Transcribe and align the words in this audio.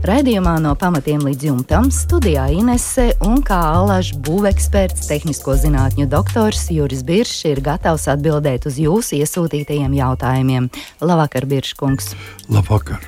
Raidījumā 0.00 0.54
no 0.64 0.70
pamatiem 0.80 1.20
līdz 1.26 1.42
jumtam 1.44 1.90
studijā 1.92 2.46
Inese 2.56 3.10
un 3.20 3.42
kā 3.44 3.58
alažs 3.74 4.14
būveksperts, 4.24 5.04
tehnisko 5.10 5.58
zinātņu 5.60 6.06
doktors 6.08 6.62
Juris 6.72 7.02
Biršs 7.04 7.42
ir 7.50 7.60
gatavs 7.60 8.06
atbildēt 8.08 8.64
uz 8.70 8.78
jūsu 8.80 9.18
iesūtītajiem 9.18 9.98
jautājumiem. 9.98 10.70
Labvakar, 11.04 11.44
Birškungs! 11.50 12.14
Labvakar! 12.48 13.04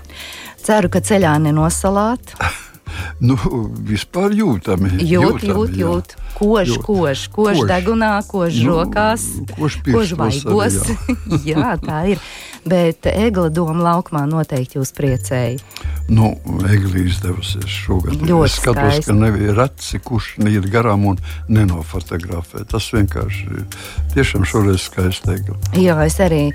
Ceru, 0.61 0.93
ka 0.93 1.01
ceļā 1.01 1.33
nenosalāt. 1.47 2.35
nu, 3.29 3.39
vispār 3.89 4.37
jūtami. 4.37 4.93
Jūt, 5.01 5.49
jūt, 5.49 5.75
jūt. 5.81 6.15
Kož, 6.37 6.75
kož, 6.85 7.25
kož 7.33 7.63
degunā, 7.73 8.19
kož 8.29 8.61
nu, 8.67 8.83
rokās, 8.83 9.25
kož, 9.57 9.81
kož 9.89 10.13
vaigos. 10.21 10.77
jā, 11.49 11.73
tā 11.81 12.05
ir. 12.13 12.29
Bet 12.69 13.09
Egla 13.09 13.49
doma 13.49 13.81
laukumā 13.89 14.27
noteikti 14.29 14.77
jūs 14.77 14.93
priecēja. 14.93 15.57
Nu, 16.09 16.33
Egli 16.69 17.07
izdevusies 17.07 17.71
šogad. 17.71 18.21
Ļoti 18.21 18.49
es 18.49 18.59
skatos, 18.59 18.83
skaisti. 18.83 19.09
ka 19.09 19.17
nebija 19.17 19.55
reci, 19.57 20.01
kurš 20.03 20.35
neiet 20.43 20.67
garām 20.73 21.07
un 21.13 21.19
nenofotografē. 21.49 22.67
Tas 22.69 22.91
vienkārši 22.93 23.67
tiešām 24.15 24.47
šoreiz 24.49 24.89
skaisti. 24.89 25.39
Jā, 25.79 25.97
es 26.07 26.19
arī 26.23 26.49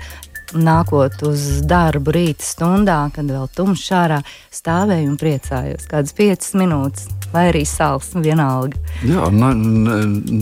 nākot 0.56 1.22
uz 1.28 1.60
darbu 1.68 2.12
rīta 2.14 2.44
stundā, 2.44 3.00
kad 3.14 3.28
vēl 3.28 3.48
tumšs 3.56 3.88
ārā, 3.96 4.20
stāvēju 4.54 5.10
un 5.12 5.18
priecājos. 5.20 5.88
Kādas 5.90 6.14
piecas 6.16 6.54
minūtes, 6.56 7.08
vai 7.32 7.48
arī 7.50 7.64
sāls, 7.68 8.10
vienalga. 8.16 8.78
Jā, 9.06 9.28
ne, 9.34 9.52
ne, 9.58 9.98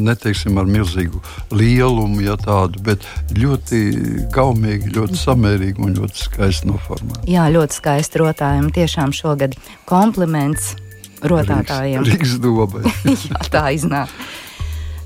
neteiksim 0.09 0.59
ar 0.61 0.69
milzīgu 0.71 1.21
lielumu, 1.57 2.23
ja 2.27 2.39
tādu, 2.41 2.81
bet 2.87 3.05
ļoti 3.37 3.83
gaumīgi, 4.35 4.95
ļoti 4.97 5.21
samērīgi 5.21 5.83
un 5.83 5.95
ļoti 6.01 6.25
skaisti 6.29 6.71
noformēti. 6.71 7.27
Jā, 7.35 7.49
ļoti 7.53 7.81
skaisti 7.81 8.23
rotājumi. 8.23 8.73
Tiešām 8.77 9.15
šogad 9.17 9.57
kompliments 9.89 10.75
rotātājiem. 11.27 12.07
Rīgas 12.07 12.39
dobai. 12.43 12.85
Jā, 13.31 13.47
tā 13.53 13.69
iznāk. 13.77 14.13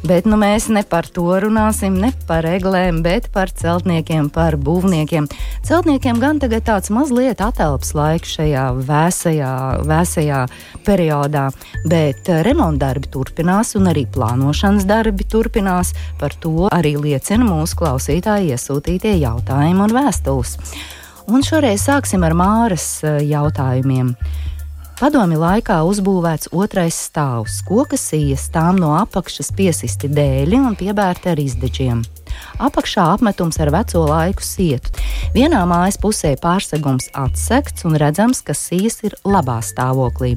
Bet 0.00 0.24
nu, 0.24 0.38
mēs 0.40 0.70
ne 0.72 0.80
par 0.88 1.04
to 1.12 1.26
runāsim, 1.44 1.98
ne 2.00 2.08
par 2.28 2.46
eglēm, 2.48 3.02
bet 3.04 3.28
par 3.34 3.50
celtniekiem, 3.52 4.30
par 4.32 4.56
būvniekiem. 4.56 5.26
Celtniekiem 5.68 6.20
gan 6.22 6.40
tagad 6.40 6.64
tāds 6.68 6.88
mazliet 6.94 7.42
atelps 7.44 7.92
laiks 7.98 8.32
šajā 8.38 8.64
vēsajā, 8.88 9.52
vēsajā 9.90 10.40
periodā, 10.86 11.50
bet 11.90 12.30
remontdarbi 12.48 13.12
turpinās 13.12 13.74
un 13.76 13.90
arī 13.92 14.06
plānošanas 14.08 14.88
darbi 14.88 15.28
turpinās. 15.28 15.92
Par 16.20 16.32
to 16.40 16.70
arī 16.72 16.96
liecina 16.96 17.44
mūsu 17.44 17.82
klausītāji 17.82 18.54
iesūtītie 18.56 19.18
jautājumi 19.20 19.84
un 19.84 19.98
vēstules. 20.00 20.56
Un 21.30 21.44
šoreiz 21.46 21.84
sāksim 21.84 22.24
ar 22.26 22.32
Māras 22.34 22.88
eh, 23.04 23.20
jautājumiem. 23.28 24.14
Padomi 25.00 25.38
laikā 25.40 25.78
uzbūvēts 25.88 26.50
otrais 26.52 26.98
stāvs, 27.06 27.62
koka 27.64 27.96
sijas, 27.96 28.50
tām 28.52 28.76
no 28.76 28.90
apakšas 28.98 29.48
piesisti 29.56 30.10
dēļi 30.12 30.60
un 30.60 30.76
piebērti 30.76 31.30
ar 31.32 31.40
izdeģiem. 31.40 32.02
Apakšā 32.60 33.06
apmetums 33.14 33.56
ar 33.62 33.70
veco 33.72 34.02
laiku 34.08 34.44
sietu. 34.44 34.92
Vienā 35.34 35.62
mājas 35.68 35.96
pusē 36.00 36.34
pārsegums 36.40 37.08
atsekts 37.16 37.86
un 37.88 37.96
redzams, 38.00 38.42
ka 38.44 38.56
sijas 38.56 39.00
ir 39.06 39.14
labā 39.24 39.60
stāvoklī. 39.64 40.34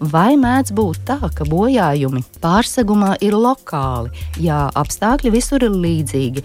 Vai 0.00 0.34
mēdz 0.40 0.72
būt 0.74 1.04
tā, 1.06 1.18
ka 1.36 1.46
bojājumi 1.48 2.24
pārsegumā 2.42 3.16
ir 3.24 3.36
lokāli, 3.36 4.10
ja 4.40 4.64
apstākļi 4.80 5.34
visur 5.34 5.66
ir 5.66 5.76
līdzīgi, 5.76 6.44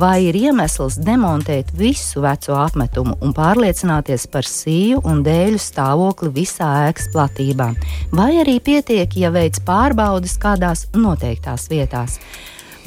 vai 0.00 0.28
ir 0.28 0.38
iemesls 0.38 1.00
demontēt 1.02 1.72
visu 1.76 2.22
veco 2.22 2.58
apmetumu 2.60 3.16
un 3.24 3.34
pārliecināties 3.36 4.28
par 4.30 4.46
sīju 4.46 5.00
un 5.08 5.24
dēļu 5.26 5.58
stāvokli 5.60 6.30
visā 6.42 6.70
ēkas 6.90 7.10
platībā, 7.14 7.72
vai 8.14 8.30
arī 8.44 8.60
pietiek, 8.62 9.16
ja 9.16 9.32
veids 9.34 9.62
pārbaudas 9.66 10.38
kādās 10.40 10.86
noteiktās 10.94 11.70
vietās. 11.72 12.20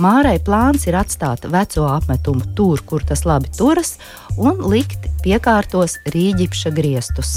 Mārai 0.02 0.40
plāns 0.42 0.88
ir 0.90 0.96
atstāt 0.98 1.44
veco 1.54 1.84
apmetumu 1.86 2.48
tur, 2.58 2.82
kur 2.82 3.04
tas 3.06 3.26
labi 3.30 3.52
turas, 3.54 4.00
un 4.42 4.64
likt 4.72 5.06
piekārtos 5.22 6.00
rīģipša 6.16 6.72
griestus. 6.74 7.36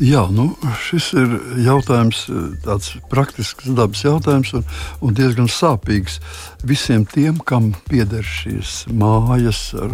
Jā, 0.00 0.22
nu, 0.32 0.46
šis 0.80 1.10
ir 1.20 1.32
jautājums, 1.66 2.22
tāds 2.64 2.94
praktisks 3.12 3.68
dabas 3.76 4.00
jautājums 4.06 4.54
un, 4.56 4.64
un 5.04 5.12
diezgan 5.14 5.50
sāpīgs 5.52 6.16
visiem 6.64 7.04
tiem, 7.04 7.36
kam 7.44 7.68
pieder 7.90 8.24
šīs 8.24 8.86
mājas. 8.88 9.60
Ar, 9.76 9.92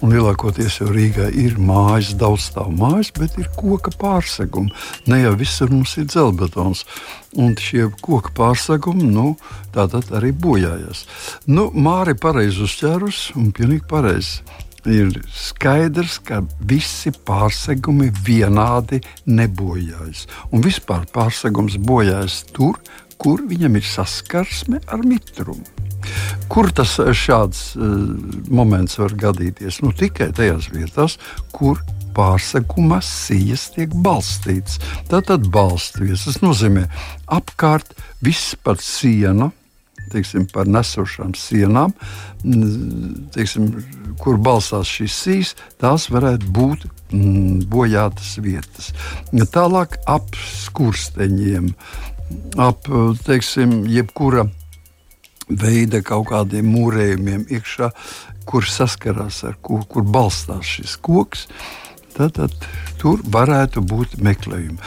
un 0.00 0.14
lielākoties 0.14 0.80
jau 0.80 0.88
Rīgā 0.88 1.28
ir 1.36 1.60
mājas, 1.60 2.14
daudz 2.16 2.48
stāv 2.48 2.72
mājas, 2.80 3.12
bet 3.12 3.36
ir 3.36 3.52
koka 3.60 3.92
pārsegumi. 4.00 4.72
Ne 5.12 5.20
jau 5.20 5.36
visur 5.36 5.70
mums 5.74 5.98
ir 6.00 6.08
dzelzbetons. 6.08 6.86
Un 7.36 7.52
šie 7.60 7.90
koka 8.00 8.32
pārsegumi 8.32 9.04
nu, 9.12 9.34
tātad 9.76 10.14
arī 10.16 10.32
bojājas. 10.32 11.04
Nu, 11.44 11.68
Māri 11.76 12.16
pareizi 12.16 12.64
uzķērus 12.64 13.26
un 13.36 13.52
pilnīgi 13.52 13.84
pareizi 13.90 14.40
ir 14.90 15.10
skaidrs, 15.34 16.18
ka 16.26 16.42
visi 16.68 17.12
pārsegumi 17.26 18.10
vienādi 18.26 19.00
nebojājas. 19.26 20.26
Un 20.52 20.64
vispār 20.64 21.06
pārsegums 21.14 21.78
bojājas 21.82 22.42
tur, 22.54 22.78
kur 23.20 23.42
viņam 23.48 23.78
ir 23.78 23.86
saskarsme 23.86 24.80
ar 24.86 25.04
mitrumu. 25.06 25.64
Kur 26.52 26.70
tas 26.70 26.94
šāds 27.18 27.72
uh, 27.74 27.92
moments 28.52 28.98
var 29.00 29.14
gadīties? 29.26 29.80
Nu, 29.82 29.90
tikai 29.96 30.30
tajās 30.36 30.68
vietās, 30.70 31.16
kur 31.54 31.80
pārseguma 32.16 33.00
sijas 33.04 33.68
tiek 33.74 33.92
balstīts. 34.04 34.78
Tātad 35.10 35.48
balstvies, 35.52 36.28
tas 36.28 36.40
nozīmē 36.44 36.86
apkārt 37.38 37.96
viss 38.24 38.54
par 38.62 38.80
sienu 38.82 39.50
teiksim, 40.12 40.46
par 40.52 40.68
nesošām 40.70 41.34
sienām, 41.38 41.94
teiksim, 43.34 43.70
kur 44.22 44.38
balstās 44.42 44.90
šīs 44.90 45.16
sijas, 45.22 45.54
tās 45.82 46.08
varētu 46.12 46.50
būt 46.56 46.86
mm, 47.12 47.64
bojātas 47.72 48.36
vietas. 48.42 48.92
Tālāk 49.32 49.98
ap 50.10 50.36
skursteņiem, 50.36 51.72
ap 52.62 52.88
teiksim, 53.26 53.82
jebkura 53.90 54.46
veida 55.46 56.02
kaut 56.02 56.30
kādiem 56.32 56.68
mūrējumiem 56.74 57.46
iekšā, 57.54 57.92
kur 58.46 58.66
saskarās 58.66 59.42
ar 59.46 59.58
kur, 59.62 59.84
kur 59.90 60.06
balstās 60.06 60.76
šis 60.76 60.96
koks. 61.02 61.46
Tad, 62.16 62.38
tad 62.38 62.54
tur 63.00 63.22
varētu 63.32 63.82
būt 63.86 64.16
meklējumi. 64.22 64.78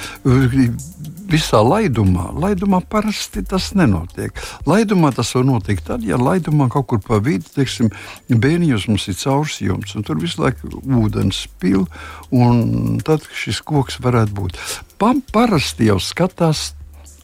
Visā 1.30 1.60
laidumā, 1.62 2.32
laidumā 2.34 2.80
parasti 2.90 3.44
tas 3.46 3.70
nenotiek. 3.78 4.34
Laidumā 4.66 5.12
tas 5.14 5.30
var 5.38 5.46
notikt 5.46 5.86
tad, 5.92 6.06
ja 6.06 6.18
laidumā 6.18 6.72
kaut 6.74 6.88
kur 6.90 7.04
pa 7.06 7.20
vidu, 7.22 7.46
teiksim, 7.54 7.92
bēniņos 8.30 8.88
mums 8.90 9.06
ir 9.12 9.20
caursjums, 9.20 9.94
un 9.94 10.08
tur 10.08 10.18
visu 10.22 10.42
laiku 10.42 10.72
ūdens 11.04 11.44
pil, 11.62 11.86
un 12.34 12.98
tad 13.06 13.30
šis 13.30 13.62
koks 13.62 14.02
varētu 14.02 14.38
būt. 14.42 14.60
Pa, 14.98 15.14
parasti 15.34 15.92
jau 15.92 16.00
skatās 16.02 16.72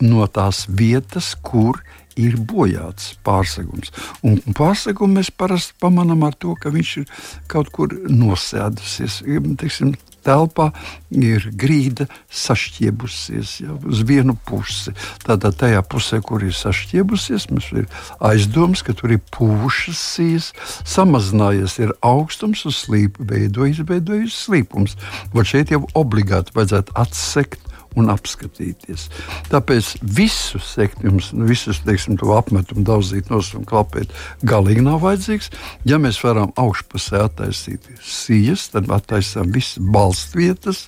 no 0.05 0.27
tās 0.29 0.65
vietas, 0.69 1.33
kur 1.41 1.81
ir 2.19 2.37
bojāts 2.39 3.13
pārsegums. 3.25 3.91
Un 4.25 4.39
pārsegumu 4.55 5.19
mēs 5.19 5.31
parasti 5.35 5.75
pamanām 5.83 6.23
ar 6.27 6.35
to, 6.39 6.55
ka 6.59 6.71
viņš 6.73 6.91
ir 7.01 7.07
kaut 7.51 7.71
kur 7.75 7.91
nosēdusies. 8.07 9.21
Teiksim, 9.59 9.95
telpā 10.25 10.71
ir 11.15 11.45
grīda 11.55 12.07
sašķiebusies 12.33 13.55
jau 13.63 13.77
uz 13.89 14.01
vienu 14.07 14.35
pusi. 14.47 14.93
Tātad 15.25 15.57
tajā 15.61 15.83
pusē, 15.87 16.21
kur 16.25 16.43
ir 16.45 16.55
sašķiebusies, 16.55 17.49
mums 17.51 17.69
ir 17.75 17.87
aizdoms, 18.19 18.83
ka 18.85 18.95
tur 18.97 19.15
ir 19.15 19.21
puvušas 19.35 20.01
sijas, 20.15 20.51
samazinājies 20.87 21.77
ir 21.83 21.95
augstums 22.05 22.65
uz 22.69 22.81
slīpu, 22.85 23.27
veidojas, 23.29 23.83
veidojas 23.87 24.39
slīpums. 24.45 24.97
Vai 25.35 25.45
šeit 25.47 25.73
jau 25.73 25.83
obligāti 25.97 26.55
vajadzētu 26.55 26.97
atsekt 27.05 27.64
un 27.99 28.11
apskatīties. 28.13 29.07
Tāpēc 29.51 29.91
visu 30.17 30.61
sekt, 30.63 31.03
jums 31.05 31.31
visus 31.47 31.81
teiksim, 31.85 32.19
to 32.21 32.33
apmetumu 32.37 32.85
daudzīt 32.87 33.31
no 33.31 33.41
un 33.55 33.67
klapēt 33.67 34.13
galīgi 34.47 34.83
nav 34.85 35.01
vajadzīgs. 35.05 35.51
Ja 35.87 35.99
mēs 36.01 36.21
varam 36.23 36.53
augšpusē 36.59 37.25
attaisīt 37.27 37.87
sijas, 38.03 38.69
tad 38.73 38.91
attaisām 38.93 39.51
visas 39.55 39.79
balstvietas 39.79 40.87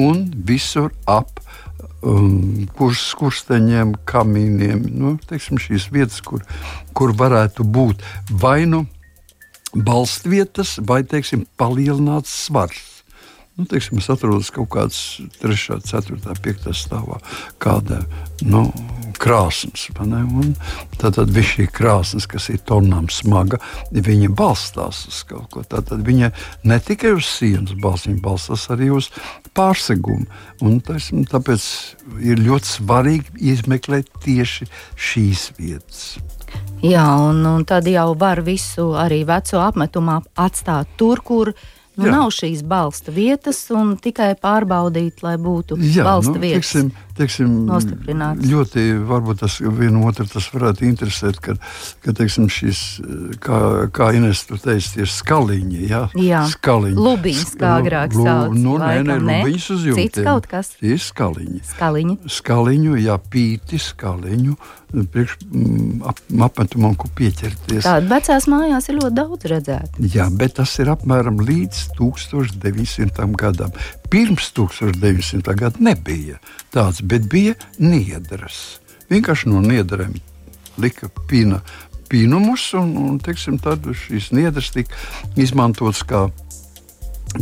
un 0.00 0.26
visur 0.46 0.90
ap 1.06 1.40
um, 2.04 2.66
kurs, 2.78 3.06
kursteņiem, 3.18 3.94
kamīniem. 4.08 4.84
Nu, 4.92 5.14
teiksim, 5.28 5.60
šīs 5.60 5.88
vietas, 5.94 6.20
kur, 6.24 6.44
kur 6.96 7.14
varētu 7.16 7.66
būt 7.66 8.04
vai 8.30 8.64
nu 8.70 8.84
balstvietas, 9.74 10.78
vai 10.86 11.02
teiksim, 11.06 11.48
palielināts 11.58 12.34
svars. 12.46 12.93
Nu, 13.54 13.64
teiksim, 13.70 14.00
es 14.02 14.08
atrodos 14.10 14.48
kaut 14.50 14.66
kādā 14.74 14.90
3, 15.38 15.78
4, 15.86 16.16
5 16.42 16.72
stāvā, 16.74 17.20
kāda 17.62 18.00
nu, 18.42 18.64
krāsnes. 19.14 19.84
Tad, 20.98 21.14
tad 21.14 21.30
viss 21.30 21.54
šī 21.54 21.68
krāsnes, 21.70 22.26
kas 22.26 22.48
ir 22.50 22.58
tonām 22.66 23.06
smaga, 23.14 23.60
viņa 23.94 24.32
balstās 24.34 25.04
uz 25.06 25.20
kaut 25.28 25.46
ko. 25.54 25.62
Tad, 25.62 25.86
tad 25.92 26.02
viņa 26.06 26.32
ne 26.66 26.80
tikai 26.82 27.14
uz 27.14 27.28
sienas 27.30 27.76
balstās, 27.78 28.10
viņa 28.10 28.24
balstās 28.24 28.66
arī 28.74 28.90
uz 28.94 29.12
pārsegumu. 29.54 30.26
Un, 30.64 30.80
taisim, 30.82 31.22
tāpēc 31.30 31.68
ir 32.26 32.42
ļoti 32.42 32.72
svarīgi 32.72 33.38
izmeklēt 33.54 34.10
tieši 34.24 34.66
šīs 34.98 35.46
vietas. 35.60 36.02
Jā, 36.84 37.06
un, 37.22 37.38
un 37.48 37.62
tad 37.66 37.86
jau 37.88 38.10
var 38.18 38.42
visu 38.44 38.90
arī 38.98 39.22
veco 39.30 39.62
apmetumu 39.62 40.20
atstāt 40.42 40.90
tur, 40.98 41.22
kur 41.24 41.54
Nu, 41.94 42.08
Jā. 42.08 42.16
nav 42.16 42.32
šīs 42.34 42.64
balsta 42.66 43.12
vietas, 43.14 43.60
un 43.70 43.94
tikai 44.02 44.32
pārbaudīt, 44.42 45.22
lai 45.22 45.36
būtu 45.38 45.78
Jā, 45.78 46.02
balsta 46.06 46.34
nu, 46.34 46.42
vietas. 46.42 46.72
Tiksim, 46.72 46.88
teiksim. 47.18 47.54
Ļoti 48.44 48.84
varbūt 49.08 49.42
tas 49.44 49.58
vienu 49.62 50.04
otru 50.08 50.26
tas 50.30 50.48
varētu 50.54 50.86
interesēt, 50.88 51.40
ka, 51.42 51.56
ka 52.04 52.14
teiksim, 52.16 52.48
šis, 52.52 52.82
kā, 53.44 53.60
kā 53.94 54.10
Ines 54.16 54.44
tu 54.48 54.58
teici, 54.60 55.02
ir 55.04 55.10
skaliņi, 55.10 55.80
jā, 55.90 56.02
jā. 56.20 56.44
skaliņi. 56.54 56.98
Lubiņas, 56.98 57.56
kā 57.60 57.74
agrāk 57.80 58.16
lu, 58.16 58.26
sauc. 58.28 58.56
Nu, 58.58 58.76
nē, 58.82 59.02
nē, 59.06 59.18
lubiņas 59.24 59.68
uz 59.76 59.88
jumtiem. 59.90 60.10
Cits 60.10 60.28
kaut 60.28 60.48
kas. 60.50 60.72
Tie 60.80 60.94
ir 60.96 61.02
skaliņi. 61.02 61.60
Skaliņi. 61.74 62.18
Skaliņu, 62.38 62.96
jā, 63.04 63.18
pīti 63.34 63.80
skaliņu, 63.82 64.56
priekš 65.12 65.36
mm, 65.42 66.02
ap, 66.06 66.20
apmetumam, 66.48 66.94
ko 66.98 67.10
pieķerties. 67.18 67.84
Tāda 67.86 68.06
vecās 68.10 68.46
mājās 68.50 68.88
ir 68.90 68.98
ļoti 69.00 69.18
daudz 69.18 69.50
redzēt. 69.50 69.98
Jā, 70.14 70.28
bet 70.34 70.58
tas 70.60 70.74
ir 70.82 70.90
apmēram 70.92 71.40
līdz 71.42 71.84
1900 71.98 73.34
gadam. 73.40 73.74
Pirms 74.12 74.52
1900. 74.54 75.56
gada 75.58 75.82
nebija 75.82 76.38
tāds, 76.74 77.02
bet 77.04 77.28
bija 77.30 77.54
niedras. 77.78 78.80
Vienkārši 79.12 79.50
no 79.52 79.60
niedrēm 79.64 80.16
lika 80.80 81.10
pīna, 81.28 81.60
pīnumus, 82.10 82.70
un, 82.78 82.94
un 83.00 83.20
teiksim, 83.22 83.58
tad 83.62 83.86
šīs 84.04 84.32
niedras 84.34 84.72
tika 84.74 84.96
izmantotas 85.40 86.02
kā 86.08 86.26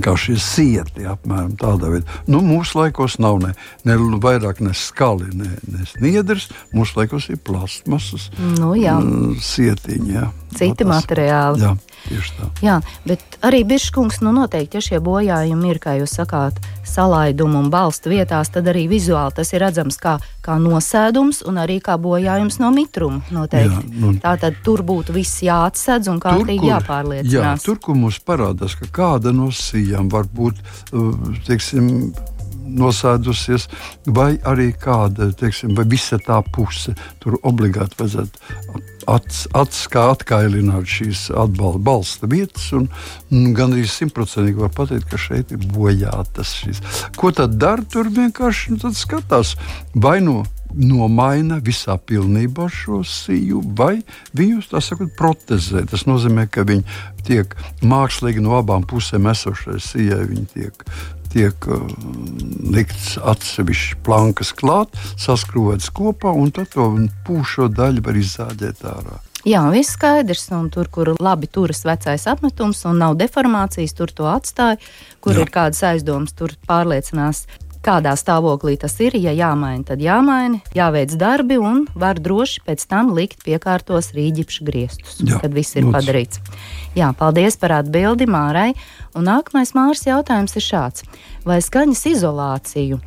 kā 0.01 0.15
šie 0.17 0.37
sieti, 0.41 1.05
apmēram 1.09 1.53
tādā 1.61 1.91
veidā. 1.93 2.21
Nu, 2.31 2.41
mūsu 2.45 2.81
laikos 2.81 3.19
nav 3.23 3.41
ne, 3.43 3.53
ne 3.89 3.97
vairāk 4.23 4.63
ne 4.65 4.73
skali, 4.77 5.29
ne, 5.37 5.51
ne 5.69 5.87
sniedrs. 5.91 6.49
Mūsu 6.73 7.03
laikos 7.03 7.29
ir 7.33 7.41
plastmasas 7.45 8.31
nu, 8.39 8.73
jā. 8.79 8.97
Mm, 9.01 9.37
sietiņi. 9.43 10.13
Jā. 10.13 10.29
Citi 10.53 10.85
no, 10.85 10.93
materiāli. 10.93 11.63
Jā, 11.65 11.73
tieši 12.07 12.37
tā. 12.37 12.49
Jā, 12.65 12.77
bet 13.09 13.39
arī 13.45 13.63
Biržkungs, 13.69 14.21
nu 14.25 14.35
noteikti, 14.37 14.79
ja 14.79 14.85
šie 14.85 15.01
bojājumi 15.05 15.73
ir, 15.73 15.81
kā 15.83 15.97
jūs 16.01 16.17
sakāt, 16.21 16.61
salaidumu 16.89 17.63
un 17.63 17.71
balstu 17.73 18.13
vietās, 18.13 18.51
tad 18.53 18.69
arī 18.69 18.85
vizuāli 18.91 19.33
tas 19.39 19.53
ir 19.55 19.63
redzams 19.65 19.97
kā, 20.03 20.19
kā 20.45 20.59
nosēdums 20.61 21.41
un 21.49 21.61
arī 21.63 21.79
kā 21.85 21.97
bojājums 22.01 22.61
no 22.61 22.73
mitruma. 22.75 23.23
Jā, 23.33 23.81
nu, 23.89 24.13
tā 24.21 24.35
tad 24.43 24.61
tur 24.65 24.85
būtu 24.85 25.17
viss 25.17 25.41
jāatsedz 25.47 26.11
un 26.13 26.21
kārtīgi 26.21 26.69
jāpārliecinās. 26.69 27.33
Jā, 27.33 27.55
tur, 27.65 27.81
kur 27.81 27.97
mums 27.97 28.21
parādās, 28.21 28.77
ka 28.77 28.91
kāda 28.93 29.33
no 29.33 29.49
sijām 29.55 29.82
var 30.13 30.29
būt, 30.37 30.61
uh, 30.93 31.11
teiksim, 31.49 32.13
nosēdusies, 32.73 33.69
vai 34.07 34.37
arī 34.49 34.71
kāda, 34.79 35.31
teiksim, 35.39 35.75
vai 35.77 35.85
visa 35.89 36.19
tā 36.23 36.41
puse. 36.55 36.95
Tur 37.23 37.39
obligāti 37.43 37.99
vajadzētu 37.99 38.83
acis 39.09 39.87
kā 39.91 40.05
atkailināt 40.13 40.87
šīs 40.87 41.27
atbalsta 41.35 42.29
vietas, 42.31 42.69
un, 42.77 42.89
un 43.35 43.53
gan 43.57 43.75
arī 43.75 43.87
simtprocentīgi 43.91 44.63
var 44.63 44.73
pateikt, 44.77 45.09
ka 45.11 45.21
šeit 45.21 45.55
ir 45.55 45.67
bojātas 45.75 46.55
šīs. 46.61 46.83
Ko 47.19 47.33
tad 47.35 47.59
dara? 47.59 47.83
Tur 47.93 48.11
vienkārši 48.15 48.77
nu, 48.77 48.93
skatās 48.97 49.57
vai 49.95 50.21
no. 50.25 50.43
Nomaina 50.75 51.59
visā 51.65 51.99
pilnībā 51.99 52.69
šo 52.73 53.03
siju, 53.07 53.63
vai 53.79 54.03
viņus 54.37 54.71
sakot, 54.81 55.11
protezē. 55.19 55.85
Tas 55.91 56.07
nozīmē, 56.09 56.47
ka 56.51 56.67
viņi 56.69 56.85
tiek 57.27 57.57
mākslīgi 57.85 58.45
no 58.45 58.57
abām 58.59 58.87
pusēm 58.89 59.29
esošai 59.33 59.81
sijai, 59.83 60.23
viņi 60.31 60.47
tiek 60.55 60.87
tiek 61.33 61.65
uh, 61.65 61.81
likts 62.75 63.17
atsevišķs 63.17 64.03
plankas 64.05 64.53
klāt, 64.53 64.93
saskrūvēts 65.21 65.89
kopā, 65.97 66.33
un 66.37 66.53
tad 66.53 66.73
to 66.75 66.91
pūšo 67.27 67.71
daļu 67.73 68.05
var 68.05 68.19
izzāģēt 68.21 68.83
ārā. 68.91 69.21
Jā, 69.49 69.65
viss 69.75 69.97
skaidrs. 69.97 70.45
Un 70.55 70.69
tur, 70.71 70.87
kur 70.93 71.15
labi 71.19 71.49
turas 71.51 71.83
vecais 71.87 72.29
apmetums 72.31 72.85
un 72.87 73.01
nav 73.03 73.17
deformācijas, 73.19 73.97
tur 73.99 74.13
to 74.15 74.29
atstāja. 74.31 74.79
Kur 75.23 75.35
Jā. 75.35 75.43
ir 75.43 75.51
kādas 75.55 75.83
aizdomas, 75.89 76.35
tur 76.39 76.55
pārliecinās, 76.69 77.49
kādā 77.85 78.13
stāvoklī 78.19 78.77
tas 78.81 78.95
ir. 79.03 79.17
Ja 79.19 79.33
jāmaina, 79.37 79.85
tad 79.93 80.03
jāmaina, 80.03 80.61
jāveic 80.77 81.15
darbi 81.21 81.59
un 81.61 81.85
var 81.95 82.21
droši 82.23 82.63
pēc 82.67 82.85
tam 82.91 83.13
likt 83.17 83.43
piekārtos 83.47 84.13
rīģipšu 84.17 84.67
griestus, 84.69 85.19
Jā, 85.23 85.41
kad 85.43 85.55
viss 85.55 85.77
ir 85.77 85.87
lūdzu. 85.87 85.95
padarīts. 85.97 86.43
Jā, 86.99 87.13
paldies 87.17 87.57
par 87.61 87.79
atbildi 87.81 88.29
Mārai. 88.31 88.73
Un 89.17 89.27
nākamais 89.29 89.75
Māras 89.77 90.07
jautājums 90.07 90.55
ir 90.57 90.65
šāds. 90.65 91.05
Vai 91.45 91.59
skaņas 91.65 92.07
izolāciju 92.15 93.01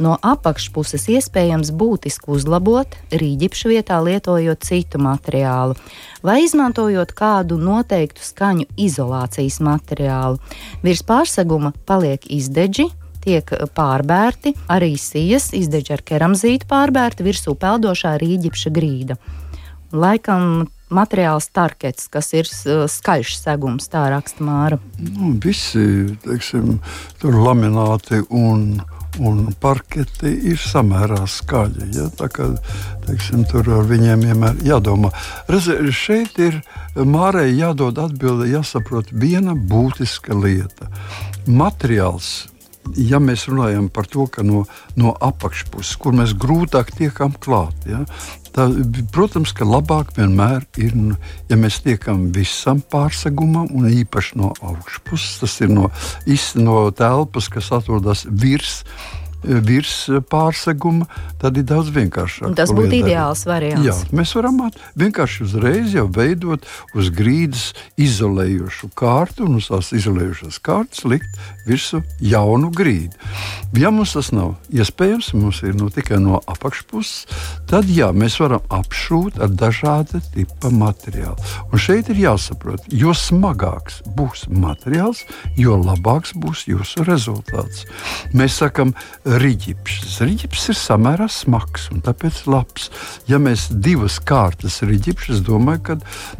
no 0.00 0.14
apakšpuses 0.24 1.08
iespējams 1.12 1.72
būtiski 1.76 2.30
uzlabot 2.32 2.94
rīģipšu 3.10 3.72
vietā, 3.72 3.98
lietojot 4.00 4.62
citu 4.64 5.00
materiālu, 5.02 5.74
vai 6.22 6.38
izmantojot 6.46 7.12
kādu 7.18 7.58
noteiktu 7.60 8.22
skaņu 8.24 8.68
izolācijas 8.80 9.58
materiālu? 9.60 10.38
Virs 10.86 11.02
pārseguma 11.04 11.74
paliek 11.90 12.24
izdeģi, 12.30 12.86
tiek 13.24 13.50
pārbērti, 13.76 14.54
arī 14.72 14.94
sijas 15.00 15.50
izdeģi 15.56 15.96
ar 15.96 16.04
keramzītu 16.12 16.68
pārbērti, 16.70 17.26
virsū 17.26 17.56
peldošā 17.60 18.16
rīģipša 18.20 18.74
grīda. 18.74 19.18
Laikam 19.90 20.68
materiāls 20.90 21.50
tarkets, 21.54 22.06
kas 22.10 22.32
ir 22.34 22.48
skaļš 22.50 23.34
segums, 23.38 23.90
tā 23.90 24.06
raksta 24.10 24.46
Māra. 24.46 24.78
Nu, 24.98 25.34
visi, 25.42 26.16
teiksim, 26.24 26.78
tur 27.22 27.38
lamināti 27.44 28.22
un 28.30 28.80
un 29.18 29.48
parketi 29.60 30.30
ir 30.50 30.60
samērā 30.60 31.24
skaļi. 31.28 31.88
Ja? 31.96 32.06
Tā 32.14 32.28
kā 32.32 32.46
teiksim, 33.06 33.44
tur 33.50 33.66
ar 33.74 33.88
viņiem 33.88 34.26
vienmēr 34.28 34.60
jādomā. 34.66 35.10
Redzi, 35.50 35.76
šeit 35.94 36.38
ir 36.42 36.60
Mārai 36.94 37.50
jādod 37.54 37.98
atbilde, 38.02 38.50
jāsaprot 38.50 39.10
viena 39.12 39.54
būtiska 39.54 40.36
lieta. 40.36 40.90
Materiāls 41.46 42.49
ja 42.96 43.20
mēs 43.22 43.46
runājam 43.50 43.88
par 43.92 44.08
to, 44.10 44.26
ka 44.30 44.44
no, 44.46 44.64
no 44.98 45.14
apakšpuses, 45.20 45.96
kur 46.00 46.16
mēs 46.16 46.34
grūtāk 46.38 46.92
tiekam 46.96 47.34
klāt, 47.42 47.76
ja, 47.88 48.02
tā, 48.54 48.66
protams, 49.14 49.52
ka 49.56 49.68
labāk 49.68 50.14
vienmēr 50.16 50.66
ir, 50.80 50.96
ja 51.50 51.58
mēs 51.60 51.80
tiekam 51.84 52.28
visam 52.34 52.82
pārsegumam, 52.92 53.70
un 53.76 53.90
īpaši 53.92 54.40
no 54.40 54.52
augšpuses, 54.60 55.38
tas 55.42 55.56
ir 55.64 55.72
no, 55.72 55.90
no 56.60 56.82
telpas, 56.96 57.50
kas 57.52 57.72
atrodas 57.76 58.26
virs 58.30 58.80
virs 59.42 59.94
pārseguma, 60.30 61.06
tad 61.40 61.58
ir 61.60 61.66
daudz 61.68 61.90
vienkāršāk. 61.94 62.54
Tas 62.58 62.72
būtu 62.74 63.00
ideāls 63.00 63.44
variants. 63.48 63.86
Jā, 63.86 63.96
mēs 64.16 64.34
varam 64.36 64.60
vienkārši 64.98 65.44
uzreiz 65.46 65.94
jau 65.96 66.06
veidot 66.12 66.66
uz 66.98 67.10
grīdas 67.14 67.70
izolējošu 68.00 68.90
kārtu 68.98 69.46
un 69.48 69.58
uz 69.60 69.70
tās 69.70 69.92
izolējušās 69.96 70.60
kārtas 70.64 71.04
likt 71.08 71.40
virsmu 71.68 72.02
jaunu 72.20 72.70
grīdu. 72.74 73.16
Ja 73.78 73.92
mums 73.94 74.16
tas 74.16 74.32
nav 74.34 74.56
iespējams, 74.74 75.32
mums 75.38 75.62
ir 75.66 75.76
nu, 75.78 75.90
tikai 75.94 76.18
no 76.22 76.40
apakšpuses, 76.50 77.26
tad 77.70 77.88
jā, 77.90 78.10
mēs 78.16 78.40
varam 78.42 78.64
apšūt 78.74 79.38
ar 79.44 79.52
dažāda 79.54 80.20
tipa 80.34 80.72
materiālu. 80.74 81.38
Un 81.70 81.82
šeit 81.82 82.10
ir 82.10 82.18
jāsaprot, 82.24 82.88
jo 82.90 83.14
smagāks 83.16 84.00
būs 84.16 84.48
materiāls, 84.50 85.22
jo 85.58 85.78
labāks 85.78 86.34
būs 86.34 86.66
jūsu 86.70 87.06
rezultāts. 87.06 87.86
Mēs 88.34 88.58
sakam, 88.60 88.94
riģips. 89.38 90.18
Riģips 90.24 90.68
ir 90.72 90.78
samērā 90.78 91.28
smags 91.30 91.88
un 91.94 92.02
tāpēc 92.04 92.42
labs. 92.50 92.88
Ja 93.30 93.38
mēs 93.42 93.68
divas 93.70 94.18
kārtas 94.18 94.80
riģips, 94.86 95.30
es 95.36 95.44
domāju, 95.46 95.82
ka 95.86 95.98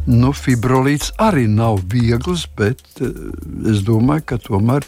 nu, 0.09 0.33
fibrolīts 0.35 1.13
arī 1.21 1.47
nav 1.51 1.81
viegls, 1.91 2.47
bet 2.57 2.83
eh, 2.99 3.13
es 3.71 3.83
domāju, 3.87 4.27
ka 4.33 4.41
tomēr 4.43 4.87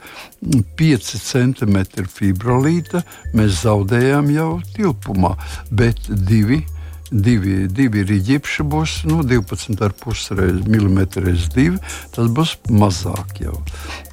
5 0.80 1.16
cm 1.24 1.80
fibrolīta 2.12 3.04
mēs 3.38 3.64
zaudējām 3.64 4.32
jau 4.34 4.52
tilpumā, 4.76 5.36
bet 5.72 6.08
divi 6.10 6.64
divi, 7.14 7.68
divi 7.70 8.04
rīķi 8.10 8.66
būs 8.66 9.04
nu, 9.10 9.22
12,5 9.28 10.64
mm 10.66 11.02
2. 11.14 11.66
Tas 12.16 12.32
būs 12.38 12.56
mazāk 12.74 13.44
jau. 13.44 13.60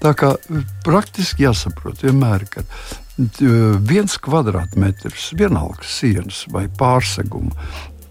Tā 0.03 0.13
kā 0.19 0.35
praktiski 0.85 1.47
jāsaprot 1.47 2.05
vienmēr, 2.05 2.45
ka 2.51 2.67
viens 3.87 4.17
kvadrātmetrs, 4.23 5.31
vienalga 5.39 5.87
sienas 5.87 6.45
vai 6.53 6.67
pārseguma. 6.69 7.53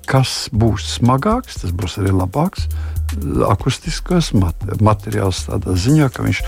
Kas 0.09 0.47
būs 0.49 0.95
smagāks, 0.97 1.61
tas 1.61 1.73
būs 1.75 1.99
arī 2.01 2.15
labāks 2.15 2.65
akustiskais 3.49 4.31
materiāls 4.33 5.45
tādā 5.47 5.75
ziņā, 5.77 6.09
ka 6.13 6.25
viņš 6.25 6.41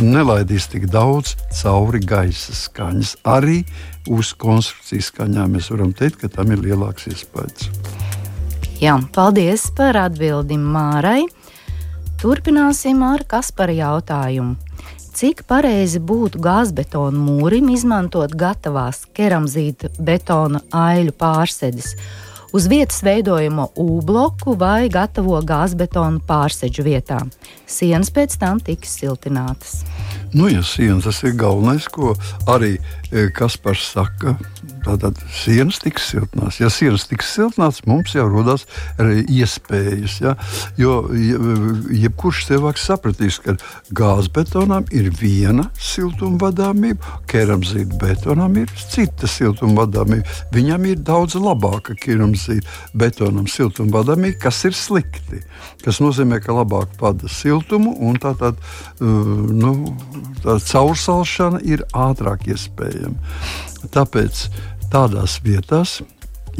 nelaidīs 0.00 0.68
tik 0.72 0.88
daudz 0.92 1.34
cauri 1.62 2.00
gaisa 2.04 2.54
skaņas. 2.56 3.16
Arī 3.28 3.62
uz 4.12 4.32
konstrukcijas 4.36 5.10
skaņām 5.12 5.56
mēs 5.56 5.70
varam 5.72 5.92
teikt, 5.96 6.22
ka 6.22 6.32
tam 6.32 6.52
ir 6.52 6.64
lielāks 6.64 7.08
iespējas. 7.12 7.70
Jā, 8.82 8.96
paldies 9.14 9.68
par 9.76 9.96
atbildi 10.00 10.58
Mārai. 10.58 11.22
Turpināsim 12.22 13.02
ar 13.06 13.24
Kaspara 13.28 13.74
jautājumu. 13.74 14.56
Cik 15.12 15.42
pareizi 15.44 16.00
būtu 16.00 16.40
gāzbetona 16.40 17.18
mūrim 17.20 17.68
izmantot 17.74 18.32
gatavās 18.32 19.04
keramzīta 19.12 19.92
betona 20.00 20.62
aiļu 20.72 21.12
pārsēdes? 21.20 21.96
uz 22.52 22.66
vietas 22.68 23.02
veidojamo 23.02 23.68
U-bloku 23.76 24.54
vai 24.58 24.88
gatavo 24.92 25.38
gāzbetonu 25.40 26.20
pārseģu 26.28 26.84
vietā. 26.84 27.20
Sienas 27.66 28.12
pēc 28.12 28.36
tam 28.40 28.60
tiks 28.60 28.98
siltinātas. 29.00 29.82
Nu, 30.32 30.48
ja 30.52 30.62
sienas 30.64 31.08
tas 31.08 31.22
ir 31.24 31.36
galvenais, 31.40 31.88
ko 31.92 32.14
arī 32.52 32.74
e, 32.76 33.28
Kaspars 33.34 33.88
saka, 33.94 34.36
Tātad 34.82 35.18
sienas 35.30 35.78
tiks 35.82 36.08
siltināts. 36.10 36.58
Ja 36.58 36.70
sienas 36.72 37.06
tiks 37.10 37.30
siltināts, 37.36 37.82
mums 37.86 38.14
jau 38.16 38.26
rodas 38.30 38.66
iespējas. 38.98 40.16
Ja? 40.22 40.34
Jo 40.80 40.96
jebkurš 41.12 42.46
cilvēks 42.48 42.86
sapratīs, 42.90 43.38
ka 43.42 43.54
gāzbetonam 43.94 44.88
ir 44.94 45.12
viena 45.18 45.68
siltumvadāmība, 45.78 47.22
keramzīta 47.30 47.98
betonam 48.02 48.58
ir 48.62 48.72
cita 48.90 49.30
siltumvadāmība. 49.30 50.38
Viņam 50.54 50.88
ir 50.90 51.02
daudz 51.06 51.38
labāka 51.38 51.96
keramzīta 51.98 52.66
betonam 52.98 53.46
siltumvadāmība, 53.50 54.40
kas 54.48 54.64
ir 54.68 54.76
slikti. 54.76 55.42
Tas 55.82 56.02
nozīmē, 56.02 56.40
ka 56.42 56.54
labāk 56.56 56.96
pada 56.98 57.30
siltumu 57.30 57.94
un 58.02 58.18
tā 58.22 58.34
tad 58.38 58.58
uh, 58.58 59.06
nu, 59.52 59.74
tā 60.42 60.58
caursalšana 60.62 61.62
ir 61.66 61.86
ātrāk 61.94 62.48
iespējama. 62.50 63.18
Tāpēc 63.92 64.44
tādās 64.92 65.38
vietās, 65.44 66.00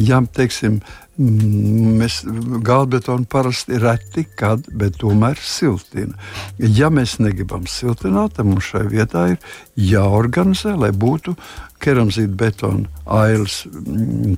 ja 0.01 0.23
teiksim, 0.35 0.81
mēs 1.19 2.23
gāzbetonu 2.65 3.27
parasti 3.29 3.77
reti, 3.81 4.25
kad, 4.39 4.65
bet 4.73 4.97
tomēr 5.03 5.37
siltina. 5.37 6.17
Ja 6.59 6.89
mēs 6.91 7.19
negribam 7.21 7.67
siltināt, 7.69 8.39
tad 8.39 8.49
mums 8.49 8.71
šai 8.73 8.87
vietā 8.89 9.27
ir 9.35 9.39
jāorganizē, 9.77 10.75
lai 10.81 10.91
būtu 10.97 11.37
keramzīta 11.83 12.33
betona 12.39 12.89
ailes 13.21 13.63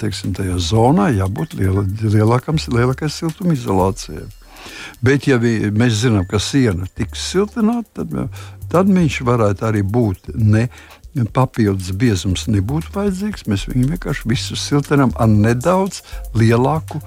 teiksim, 0.01 0.35
tajā 0.35 0.59
zonā, 0.59 1.13
jābūt 1.15 1.55
liela, 1.61 1.85
lielākai 1.85 3.11
siltumizolācijai. 3.13 4.27
Bet, 5.05 5.29
ja 5.29 5.37
vi, 5.39 5.59
mēs 5.71 6.01
zinām, 6.01 6.25
ka 6.27 6.41
siena 6.41 6.89
tiks 6.97 7.23
siltināta, 7.31 8.03
tad, 8.03 8.39
tad 8.73 8.91
viņš 8.91 9.21
varētu 9.29 9.67
arī 9.69 9.83
būt 9.85 10.33
ne 10.35 10.69
papildus 11.35 11.93
biezums 11.95 12.49
nebūtu 12.51 12.91
vajadzīgs. 12.95 13.47
Mēs 13.51 13.69
viņu 13.71 13.93
vienkārši 13.93 14.31
visu 14.31 14.59
siltinām 14.59 15.15
ar 15.21 15.31
nedaudz 15.31 16.03
lielāku 16.35 17.01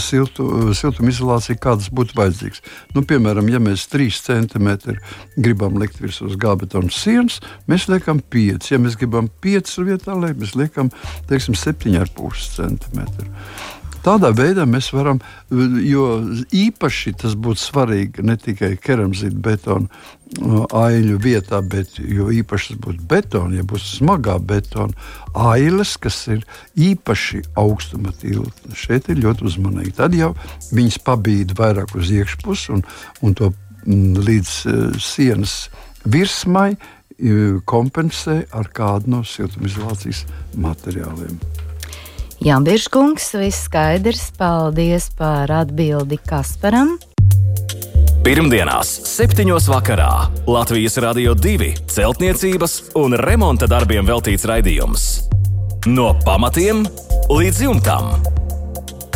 siltu, 0.00 0.46
siltumizolāciju, 0.76 1.58
kādas 1.60 1.90
būtu 1.92 2.16
vajadzīgas. 2.18 2.62
Nu, 2.94 3.04
piemēram, 3.06 3.48
ja 3.52 3.60
mēs 3.62 3.86
3 3.92 4.20
cm 4.24 4.70
gribam 5.36 5.76
likt 5.80 6.00
virsū 6.00 6.30
gābetona 6.40 6.92
sienas, 6.94 7.40
mēs 7.70 7.88
liekam 7.90 8.22
5. 8.32 8.70
Ja 8.72 8.80
mēs 8.80 8.96
gribam 9.00 9.28
5 9.44 9.76
vietā, 9.88 10.16
liek, 10.16 10.38
mēs 10.40 10.56
liekam 10.58 10.92
teiksim, 11.30 11.58
7,5 11.58 12.48
cm. 12.56 13.04
Tādā 14.04 14.30
veidā 14.32 14.64
mēs 14.64 14.90
varam, 14.94 15.20
jo 15.84 16.06
īpaši 16.56 17.12
tas 17.20 17.36
būtu 17.36 17.60
svarīgi 17.60 18.24
ne 18.24 18.36
tikai 18.40 18.72
keramzīta 18.80 19.36
betona 19.44 19.88
aiļu 20.76 21.18
vietā, 21.20 21.58
bet 21.60 21.98
īpaši 22.00 22.72
tas 22.72 22.80
būtu 22.84 23.06
betona, 23.10 23.58
ja 23.58 23.64
būs 23.66 23.88
smagā 23.98 24.38
betona 24.38 24.94
ailes, 25.34 25.96
kas 26.00 26.22
ir 26.30 26.44
īpaši 26.78 27.42
augstuma 27.60 28.14
tilta. 28.16 28.72
Šeit 28.78 29.10
ir 29.10 29.20
ļoti 29.24 29.48
uzmanīgi. 29.50 29.96
Tad 29.98 30.14
jau 30.16 30.32
viņas 30.70 31.00
pabīda 31.04 31.58
vairāk 31.58 31.96
uz 31.98 32.12
iekšpusi 32.14 32.76
un, 32.76 32.86
un 33.26 33.36
to 33.36 33.52
līdz 34.30 34.54
uh, 34.70 34.80
sienas 35.02 35.64
virsmai 36.04 36.72
kompensē 37.68 38.46
ar 38.56 38.70
kādu 38.72 39.12
no 39.12 39.24
siltumizolācijas 39.28 40.24
materiāliem. 40.56 41.36
Jā, 42.40 42.56
Biržkungs, 42.64 43.34
viss 43.36 43.66
skaidrs. 43.66 44.30
Paldies 44.38 45.10
par 45.12 45.50
atbildi 45.52 46.16
Kasparam. 46.24 46.94
Pirmdienās, 48.24 48.88
7. 49.04 49.44
vakarā 49.68 50.08
Latvijas 50.48 50.96
Rādio 51.04 51.34
2 51.36 51.68
celtniecības 51.92 52.78
un 52.96 53.12
remonta 53.20 53.68
darbiem 53.68 54.08
veltīts 54.08 54.48
raidījums. 54.48 55.04
No 55.84 56.14
pamatiem 56.24 56.80
līdz 57.28 57.60
jumtam. 57.66 58.08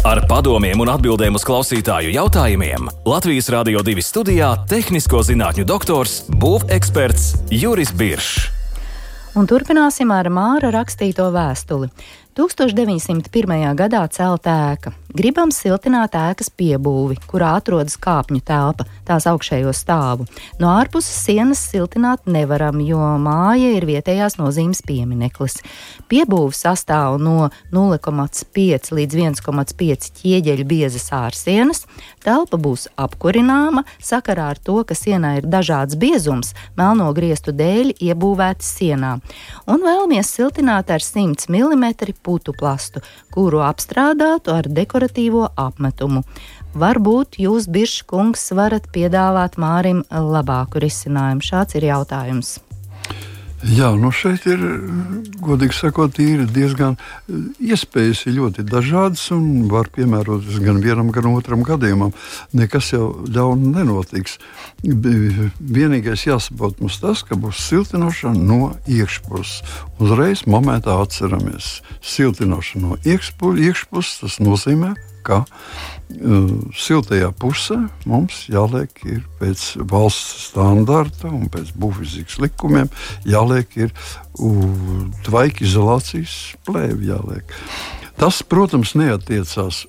Ar 0.04 0.20
padomiem 0.28 0.84
un 0.84 0.92
atbildēm 0.92 1.38
uz 1.38 1.46
klausītāju 1.48 2.12
jautājumiem 2.12 2.90
Latvijas 3.08 3.48
Rādio 3.48 3.80
2 3.80 4.04
studijā- 4.04 4.50
tehnisko 4.72 5.24
zinātņu 5.24 5.64
doktors, 5.64 6.26
būveksperts 6.28 7.48
Juris 7.48 7.92
Biršs. 7.92 8.50
Un 9.34 9.48
turpināsim 9.50 10.12
ar 10.14 10.28
Māra 10.30 10.68
rakstīto 10.70 11.24
vēstuli. 11.34 11.88
1901. 12.34 13.74
gadā 13.78 14.04
celta 14.10 14.58
ēka. 14.74 15.03
Gribam 15.14 15.52
siltināt 15.54 16.16
ēkas 16.18 16.48
piebūvi, 16.58 17.20
kurā 17.30 17.52
atrodas 17.60 17.94
kāpņu 18.02 18.40
telpa, 18.42 18.82
tās 19.06 19.28
augšējo 19.30 19.70
stāvu. 19.70 20.24
No 20.58 20.72
ārpuses 20.74 21.20
sienas 21.28 21.60
siltināt 21.70 22.24
nevaram, 22.26 22.80
jo 22.82 22.98
māja 23.22 23.68
ir 23.76 23.86
vietējās 23.86 24.34
nozīmes 24.40 24.82
piemineklis. 24.82 25.60
Piebūve 26.10 26.50
sastāv 26.58 27.20
no 27.22 27.52
0,5 27.70 28.90
līdz 28.98 29.18
1,5 29.20 30.08
ķieģeļu 30.18 30.66
biezas 30.72 31.06
ārsienas. 31.14 31.84
Telpa 32.26 32.58
būs 32.58 32.88
apkurināma 32.98 33.84
sakarā 34.02 34.48
ar 34.56 34.58
to, 34.58 34.80
ka 34.82 34.98
sienā 34.98 35.36
ir 35.38 35.46
dažāds 35.46 35.94
biezums, 35.94 36.56
melno 36.74 37.12
griestu 37.14 37.54
dēļ 37.54 37.94
iebūvēti 38.02 38.66
sienā. 38.66 39.14
Un 39.70 39.86
vēlamies 39.86 40.34
siltināt 40.40 40.90
ar 40.90 41.06
100 41.06 41.46
mm 41.54 42.18
putu 42.18 42.50
plastu, 42.58 43.06
kuru 43.30 43.62
apstrādātu 43.62 44.50
ar 44.58 44.66
dekoratīvo 45.04 45.48
apmetumu. 45.56 46.22
Varbūt 46.74 47.38
jūs, 47.38 47.68
Biržkungs, 47.68 48.52
varat 48.52 48.88
piedāvāt 48.92 49.56
Mārim 49.56 50.04
labāku 50.10 50.80
risinājumu. 50.80 51.42
Šāds 51.42 51.76
ir 51.76 51.84
jautājums. 51.84 52.58
Jā, 53.64 53.94
nu 53.96 54.10
šeit 54.12 54.44
ir, 54.44 54.60
godīgi 55.40 55.72
sakot, 55.72 56.18
diezgan 56.52 56.98
iespējas 57.62 58.26
ir 58.28 58.34
ļoti 58.36 58.64
dažādas 58.68 59.22
un 59.32 59.70
var 59.72 59.88
piemēroties 59.94 60.58
gan 60.60 60.82
vienam, 60.84 61.08
gan 61.14 61.30
otram 61.30 61.62
gadījumam. 61.64 62.12
Nekas 62.52 62.90
jau 62.92 63.06
ļaunu 63.24 63.72
nenotiks. 63.78 64.36
Vienīgais 64.84 66.26
jāsaprot 66.26 66.82
mums 66.84 67.00
tas, 67.00 67.24
ka 67.24 67.38
būs 67.40 67.62
siltinošana 67.70 68.36
no 68.36 68.74
iekšpuses. 68.84 69.64
Uzreiz 69.96 70.44
momentā 70.44 70.98
atceramies 71.00 71.78
siltinošanu 72.04 72.90
no 72.90 73.00
iekšpuses. 73.00 74.20
Tas 74.20 74.40
nozīmē, 74.44 74.92
ka 75.24 75.40
uh, 75.44 76.50
siltajā 76.76 77.30
pusē 77.40 77.80
mums 78.08 78.44
jāliek 78.52 78.92
ir 79.08 79.24
pēc 79.40 79.64
valsts 79.90 80.50
standarta 80.50 81.32
un 81.32 81.48
pēc 81.52 81.72
būvfizikas 81.78 82.40
likumiem 82.44 82.92
jāliek 83.28 83.78
ir 83.80 83.90
uh, 83.90 85.08
tvaika 85.26 85.64
izolācijas 85.66 86.54
plēvi. 86.66 87.10
Jāliek. 87.14 87.58
Tas, 88.20 88.44
protams, 88.46 88.94
neatiecās 88.98 89.84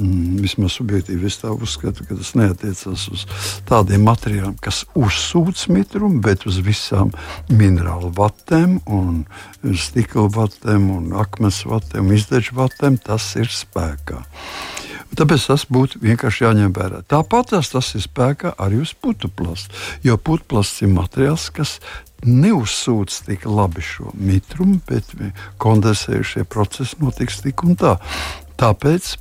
Mm, 0.00 0.38
vismaz 0.40 0.78
subjektīvi 0.78 1.28
es 1.28 1.36
tā 1.42 1.50
uzskatu, 1.52 2.06
ka 2.08 2.16
tas 2.16 2.32
neatiecas 2.38 3.02
uz 3.12 3.24
tādiem 3.68 4.06
materiāliem, 4.06 4.54
kas 4.62 4.84
uzsūc 4.96 5.66
mitrumu, 5.74 6.22
bet 6.24 6.46
uz 6.48 6.60
visām 6.64 7.10
minerālu 7.52 8.12
vatēm, 8.16 8.78
stikla 9.76 10.28
vatēm, 10.32 10.88
akmens 11.20 11.64
vatēm, 11.68 12.14
izdeču 12.16 12.56
vatēm. 12.62 12.96
Tas 13.04 13.34
ir 13.40 13.50
spēkā. 13.52 14.22
Tāpēc 15.18 15.46
tas 15.50 15.64
būtu 15.66 16.00
vienkārši 16.04 16.44
jāņem 16.44 16.74
vērā. 16.76 17.00
Tāpat 17.10 17.54
tas, 17.54 17.72
tas 17.72 17.88
ir 17.98 18.04
spēkā 18.04 18.54
arī 18.62 18.82
uz 18.84 18.92
putuplastu. 18.94 19.74
Jo 20.06 20.16
putuplasts 20.16 20.84
ir 20.84 20.92
materiāls, 20.94 21.48
kas 21.54 21.78
neuzsūc 22.26 23.16
tik 23.26 23.46
labi 23.48 23.82
šo 23.84 24.12
mitrumu, 24.14 24.78
bet 24.88 25.10
kondensējušie 25.62 26.44
procesi 26.50 27.00
notiks 27.02 27.40
tik 27.42 27.64
un 27.66 27.78
tā. 27.80 27.96
Tāpēc 28.60 29.14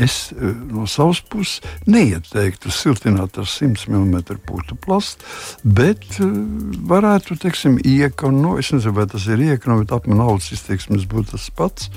Es 0.00 0.32
eh, 0.32 0.54
no 0.72 0.86
savas 0.88 1.20
puses 1.20 1.60
neieteiktu 1.90 2.72
siltināt 2.72 3.38
ar 3.40 3.48
100 3.48 3.88
mm 3.90 4.40
putu 4.48 4.76
plastu, 4.80 5.26
bet 5.64 6.06
eh, 6.22 6.30
varētu, 6.90 7.36
teiksim, 7.42 7.78
iekon, 7.84 8.40
nu, 8.40 8.56
es 8.60 8.72
nezinu, 8.72 8.96
vai 8.96 9.06
tas 9.10 9.26
ir 9.28 9.42
iekon, 9.44 9.82
bet 9.82 9.94
apmēram 9.96 10.22
naudas 10.24 10.50
izteiksmes 10.56 11.06
būtu 11.10 11.34
tas 11.34 11.48
pats. 11.56 11.90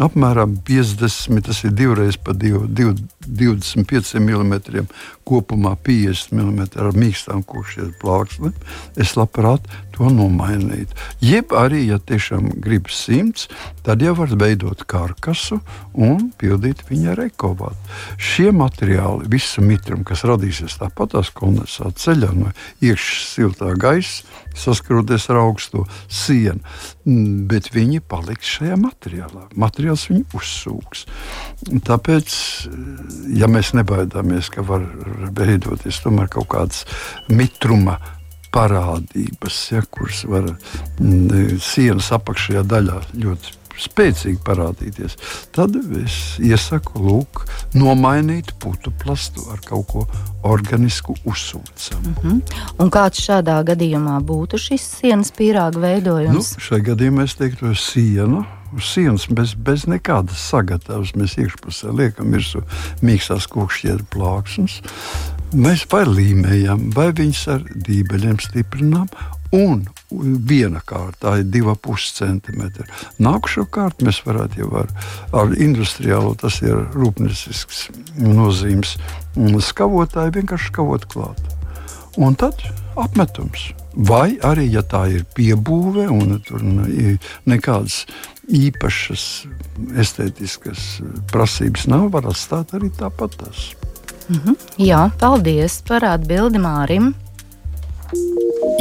Apmēram 0.00 0.56
50, 0.66 1.44
tas 1.46 1.62
ir 1.66 1.76
divreiz 1.76 2.18
pa 2.20 2.34
divu, 2.36 2.64
divu, 2.66 2.96
25 3.26 4.16
mm, 4.20 4.86
kopumā 5.30 5.76
50 5.86 6.34
mm 6.34 6.60
ar 6.82 6.90
mīkstām 6.98 7.44
kūšiem 7.46 7.94
plāksnēm. 8.02 8.56
Es 9.00 9.14
labprāt 9.18 9.66
to 9.94 10.10
nomainītu. 10.10 10.96
Jeb 11.24 11.54
arī, 11.56 11.84
ja 11.90 12.00
tiešām 12.02 12.50
gribas 12.62 12.98
simts, 13.06 13.46
tad 13.86 14.02
jau 14.04 14.14
var 14.18 14.34
veidot 14.40 14.82
karkasu 14.90 15.60
un 15.94 16.30
pildīt 16.40 16.82
viņa 16.88 17.14
ar 17.14 17.24
ekovātu. 17.28 17.94
Šie 18.16 18.50
materiāli, 18.56 19.28
visu 19.30 19.64
mitrumu, 19.64 20.06
kas 20.08 20.24
radīsies 20.28 20.80
tāpat 20.80 21.14
tās 21.16 21.32
kondensāta 21.36 22.06
ceļā 22.06 22.32
no 22.36 22.54
iekšā 22.80 23.18
siltā 23.30 23.74
gaisa, 23.78 24.26
saskaroties 24.56 25.28
ar 25.30 25.40
augsto 25.42 25.84
sienu, 26.08 26.60
mm, 27.04 27.46
bet 27.50 27.70
viņi 27.74 28.00
paliks 28.00 28.56
šajā 28.58 28.78
materiālā. 28.80 29.46
Materiāls 29.60 30.08
viņu 30.10 30.24
uzsūks. 30.38 31.04
Tāpēc, 31.86 32.38
ja 33.36 33.50
mēs 33.50 33.74
nebaidāmies, 33.78 34.50
ka 34.52 34.64
var 34.66 34.86
veidoties 35.36 36.02
tomēr 36.04 36.30
kaut 36.32 36.50
kādas 36.54 36.84
mitruma 37.28 37.98
parādības, 38.50 39.62
ja, 39.70 39.84
kuras 39.94 40.24
var 40.26 40.50
mm, 40.50 41.58
sienas 41.62 42.10
apakšējā 42.16 42.66
daļā 42.66 42.98
ļoti 43.14 43.59
spēcīgi 43.80 44.40
parādīties, 44.46 45.16
tad 45.56 45.76
es 46.02 46.18
iesaku 46.42 47.02
lūk, 47.06 47.44
nomainīt 47.74 48.54
putu 48.62 48.92
plastu 49.02 49.46
ar 49.52 49.62
kaut 49.66 49.88
ko 49.92 50.06
organisku 50.46 51.16
uzsūcamu. 51.24 52.00
Mm 52.00 52.14
-hmm. 52.22 52.40
Un 52.78 52.90
kāds 52.90 53.20
šādā 53.26 53.58
gadījumā 53.64 54.20
būtu 54.20 54.58
šis 54.58 54.86
sienas 55.00 55.32
pīrāga 55.32 55.80
veidojums? 55.80 56.54
Nu, 56.56 56.64
šajā 56.68 56.84
gadījumā 56.92 57.24
es 57.24 57.34
teiktu, 57.34 57.74
siena 57.74 58.46
uz 58.72 58.84
sienas 58.84 59.26
bez, 59.30 59.54
bez 59.54 59.86
nekādas 59.90 60.40
sagatavas. 60.50 61.14
Mēs 61.18 61.36
iekšpusē 61.40 61.92
liekam 61.96 62.32
virsū 62.34 62.62
mīkstās 63.02 63.48
kokšķiedru 63.50 64.06
plāksnes. 64.14 64.80
Mēs 65.50 65.86
vai 65.90 66.04
līmējam, 66.06 66.90
vai 66.94 67.10
viņus 67.16 67.46
ar 67.50 67.64
dībeļiem 67.88 68.38
stiprinām, 68.38 69.08
un 69.52 69.82
viena 70.46 70.80
kārta 70.86 71.36
ir 71.40 71.48
2,5 71.50 72.10
cm. 72.18 72.62
Nākamā 73.22 73.66
kārta 73.70 74.06
mēs 74.06 74.22
varētu 74.26 74.62
jau 74.62 74.70
ar, 74.82 74.92
ar 75.36 75.54
industriālo, 75.58 76.34
tas 76.38 76.60
ir 76.62 76.86
rūpniecisks 76.94 77.88
nozīmes 78.18 78.96
skavotāju, 79.66 80.36
vienkārši 80.38 80.72
skavot 80.72 81.06
klāt. 81.10 81.42
Un 82.18 82.34
tad 82.34 82.62
apmetums. 82.98 83.70
Vai 83.94 84.38
arī, 84.46 84.68
ja 84.70 84.82
tā 84.86 85.06
ir 85.10 85.24
piebūve 85.34 86.06
un 86.14 86.36
tur 86.46 86.62
nekādas 87.48 88.04
īpašas 88.46 89.24
estētiskas 89.98 91.00
prasības 91.30 91.88
nav, 91.90 92.10
var 92.14 92.28
atstāt 92.30 92.74
arī 92.78 92.90
tāpat 92.94 93.34
tas. 93.42 93.70
Mm 94.28 94.36
-hmm. 94.36 94.56
Jā, 94.78 95.10
paldies 95.18 95.82
par 95.88 96.04
atbildi 96.04 96.58
Mārim. 96.58 97.14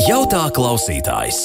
Jautā 0.10 0.48
klausītājs. 0.50 1.38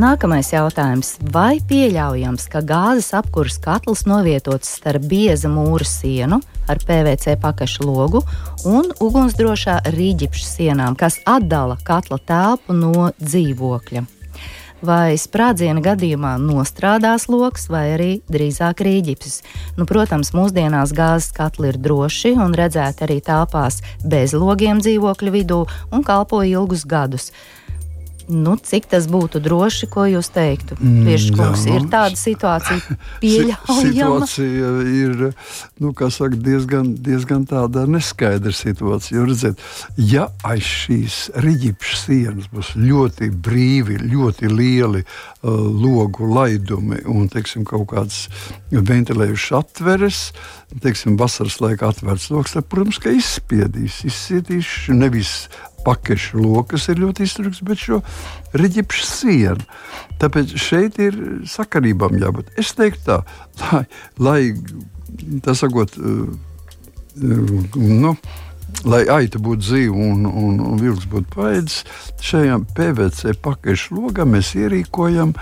Nākamais 0.00 0.48
jautājums. 0.50 1.12
Vai 1.30 1.60
pieļaujams, 1.70 2.48
ka 2.50 2.62
gāzes 2.66 3.12
apkurss 3.14 3.60
katls 3.62 4.02
novietots 4.10 4.72
starp 4.80 5.04
bieza 5.06 5.46
mūra 5.52 5.86
sienu 5.86 6.40
ar 6.66 6.80
PVC 6.82 7.36
pakašu 7.44 7.86
logu 7.86 8.24
un 8.66 8.90
ugunsdrošā 8.98 9.76
rīģipšu 9.94 10.48
sienām, 10.48 10.98
kas 10.98 11.20
atdala 11.22 11.78
katla 11.86 12.18
telpu 12.26 12.74
no 12.74 13.12
dzīvokļa? 13.20 14.02
Vai 14.82 15.14
sprādziena 15.20 15.82
gadījumā 15.84 16.34
nostrādās 16.42 17.28
lokus, 17.30 17.68
vai 17.72 17.84
arī 17.94 18.10
drīzāk 18.32 18.82
rīģipsis. 18.84 19.40
Nu, 19.78 19.86
protams, 19.88 20.34
mūsdienās 20.36 20.94
gāzes 20.96 21.32
katli 21.36 21.70
ir 21.72 21.80
droši 21.80 22.34
un 22.42 22.54
redzēti 22.58 23.06
arī 23.06 23.20
telpās 23.24 23.80
bez 24.04 24.36
logiem 24.36 24.82
dzīvokļu 24.82 25.34
vidū 25.38 25.64
un 25.92 26.06
kalpo 26.06 26.42
ilgus 26.46 26.86
gadus. 26.88 27.30
Nu, 28.30 28.54
cik 28.56 28.86
tas 28.92 29.08
būtu 29.10 29.40
droši, 29.42 29.88
ko 29.90 30.04
jūs 30.10 30.30
teiktu? 30.34 30.76
Priekškungs, 30.78 31.64
mm, 31.66 31.72
ir 31.72 31.84
nu, 31.84 31.90
tāda 31.92 32.18
situācija 32.18 32.96
pieļaujama. 33.22 34.28
Situācija 34.28 34.72
ir 34.92 35.24
nu, 35.82 35.92
saka, 35.94 36.36
diezgan, 36.36 36.92
diezgan 37.02 37.46
tāda 37.50 37.84
neskaidra 37.90 38.54
situācija. 38.54 39.18
Jo, 39.18 39.26
redziet, 39.30 39.64
ja 39.96 40.28
aiz 40.46 40.66
šīs 40.66 41.18
riģipšas 41.42 42.06
sienas 42.06 42.50
būs 42.52 42.72
ļoti 42.78 43.30
brīvi, 43.44 43.98
ļoti 44.12 44.50
lieli 44.52 45.02
uh, 45.02 45.50
logu 45.50 46.28
laidumi 46.30 47.02
un 47.10 47.28
teiksim, 47.32 47.66
kaut 47.68 47.88
kādas 47.92 48.26
ventilējušas 48.72 49.58
atveres, 49.58 50.22
teiksim, 50.82 51.18
vasaras 51.20 51.58
laikā 51.62 51.92
atvērts 51.92 52.30
lokus, 52.32 52.56
tad, 52.56 52.68
protams, 52.72 53.00
ka 53.02 53.12
izspiedīs, 53.14 54.02
izspiedīs 54.08 54.72
nevis 54.92 55.34
pakešu 55.86 56.42
lokus 56.42 56.88
ir 56.92 57.00
ļoti 57.02 57.26
izturīgs, 57.26 57.62
bet 57.66 57.82
šo 57.82 58.00
riģipšu 58.58 59.08
sienu. 59.08 59.66
Tāpēc 60.22 60.54
šeit 60.60 61.00
ir 61.02 61.18
sakarībām 61.50 62.18
jābūt. 62.22 62.54
Es 62.60 62.74
teiktu 62.78 63.04
tā, 63.08 63.20
lai, 63.66 63.84
lai 64.22 65.40
tā 65.44 65.56
sakot, 65.58 65.98
uh, 65.98 66.30
nu, 67.16 68.16
lai 68.88 69.02
aita 69.10 69.38
būtu 69.42 69.62
dzīva 69.62 70.06
un, 70.10 70.24
un, 70.26 70.58
un 70.64 70.80
vilks 70.80 71.06
būtu 71.10 71.30
paēdis, 71.36 71.78
šajā 72.22 72.58
PVC 72.76 73.34
pakaļš 73.42 73.84
logā 73.94 74.26
mēs 74.28 74.52
ierīkojam 74.58 75.34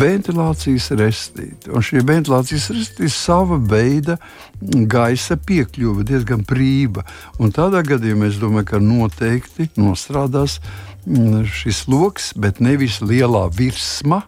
ventilācijas 0.00 0.90
restīti. 1.00 1.72
Un 1.72 1.84
šī 1.84 2.02
ventilācijas 2.08 2.68
restīte 2.74 3.08
ir 3.08 3.14
sava 3.14 3.56
veida 3.56 4.18
gaisa 4.60 5.38
piekļuve, 5.40 6.04
diezgan 6.08 6.44
brīva. 6.48 7.06
Un 7.40 7.54
tādā 7.54 7.82
gadījumā 7.86 8.28
es 8.30 8.40
domāju, 8.42 8.68
ka 8.74 8.82
noteikti 8.82 9.70
nostrādās 9.80 10.58
mm, 11.06 11.46
šis 11.48 11.86
lokus, 11.92 12.32
bet 12.36 12.60
nevis 12.60 13.00
lielā 13.04 13.48
virsma, 13.56 14.24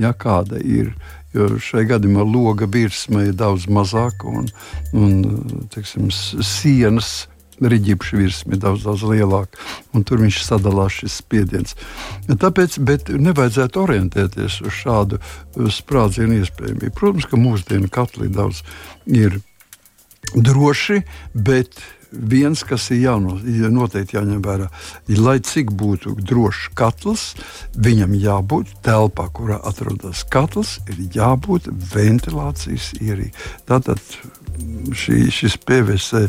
ja 0.00 0.16
kāda 0.16 0.60
ir. 0.60 0.94
Jo 1.36 1.50
šajā 1.60 1.90
gadījumā 1.90 2.24
loga 2.24 2.68
virsma 2.70 3.26
ir 3.26 3.34
daudz 3.36 3.66
mazāka 3.68 4.30
un, 4.30 4.46
un 4.96 5.66
teiksim, 5.74 6.08
sienas 6.08 7.26
Riģipša 7.56 8.20
virsma 8.20 8.56
ir 8.56 8.60
daudz, 8.60 8.84
daudz 8.84 9.04
lielāka, 9.08 9.60
un 9.96 10.04
tur 10.04 10.20
viņš 10.20 10.42
sadalās 10.44 11.00
šis 11.00 11.18
spiediens. 11.22 11.76
Tāpēc 12.28 12.78
nevajadzētu 12.82 13.82
orientēties 13.82 14.60
uz 14.66 14.78
šādu 14.82 15.20
sprādzienu 15.72 16.42
iespējamību. 16.42 16.94
Protams, 16.96 17.28
ka 17.30 17.40
mūsdienu 17.40 17.92
katli 17.92 18.28
daudz 18.32 18.60
ir 19.08 19.40
droši, 20.34 21.02
bet 21.32 21.80
viens, 22.10 22.62
kas 22.64 22.90
ir 22.94 23.02
jāno, 23.02 23.36
noteikti 23.72 24.16
jāņem 24.16 24.40
vērā, 24.44 24.68
ir, 25.10 25.20
lai 25.20 25.36
cik 25.44 25.72
būtu 25.76 26.14
drošs 26.20 26.70
katls, 26.78 27.26
viņam 27.76 28.14
jābūt 28.20 28.72
telpā, 28.86 29.28
kurā 29.34 29.58
atrodas 29.66 30.24
katls, 30.30 30.76
ir 30.90 31.02
jābūt 31.16 31.70
ventilācijas 31.94 32.92
ierīcei. 33.00 33.34
Tātad 33.68 34.02
šī, 34.96 35.26
šis 35.34 35.58
PVC 35.66 36.26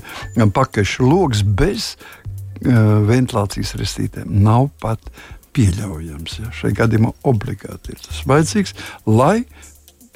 pakaļš 0.54 0.98
lokus 1.06 1.44
bez 1.44 1.94
uh, 1.96 3.02
ventilācijas 3.08 3.76
restītēm 3.80 4.32
nav 4.44 4.70
pat 4.82 5.12
pieļaujams. 5.58 6.38
Ja? 6.42 6.52
Šai 6.54 6.74
gadījumā 6.78 7.13
obligāti 7.28 7.96
ir 7.96 8.04
tas 8.04 8.22
vajadzīgs, 8.30 8.76
lai 9.10 9.42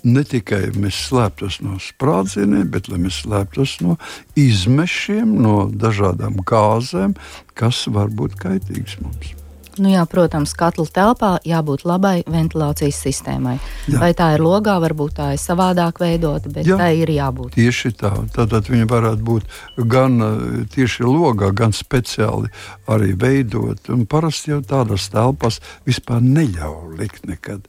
ne 0.04 0.24
tikai 0.26 0.63
mēs 0.82 0.97
slēptos 1.10 1.60
no 1.65 1.78
sprādzieniem, 1.82 2.69
bet 2.74 2.89
lai 2.89 3.02
mēs 3.04 3.21
slēptos 3.24 3.78
no 3.86 3.97
izmešiem, 4.39 5.36
no 5.41 5.67
dažādām 5.69 6.41
gāzēm, 6.47 7.15
kas 7.58 7.86
var 7.93 8.10
būt 8.13 8.39
kaitīgas 8.41 8.97
mums. 9.04 9.36
Nu 9.79 9.91
jā, 9.93 10.01
protams, 10.10 10.51
katla 10.57 10.86
telpā 10.91 11.31
jābūt 11.47 11.86
labai 11.88 12.21
ventilācijas 12.27 12.97
sistēmai. 13.05 13.55
Jā. 13.88 14.01
Vai 14.01 14.12
tā 14.17 14.34
ir 14.36 14.43
logā, 14.43 14.75
varbūt 14.84 15.15
tā 15.19 15.29
ir 15.36 15.39
savādāk 15.39 16.01
veidota, 16.03 16.51
bet 16.51 16.67
jā, 16.67 16.75
tā 16.79 16.89
ir 16.97 17.12
jābūt. 17.13 17.55
Tieši 17.55 17.93
tā. 18.01 18.12
Tātad 18.36 18.67
viņa 18.71 18.89
varētu 18.91 19.25
būt 19.29 19.55
gan 19.91 20.19
eh, 20.25 20.36
tieši 20.75 21.07
logā, 21.07 21.53
gan 21.55 21.75
speciāli 21.75 22.51
arī 22.91 23.13
veidot. 23.15 23.88
Un 23.93 24.03
parasti 24.12 24.51
jau 24.51 24.60
tādās 24.65 25.07
telpās 25.13 25.62
vispār 25.88 26.19
neļauj 26.25 26.97
likt 26.99 27.27
nekad. 27.29 27.67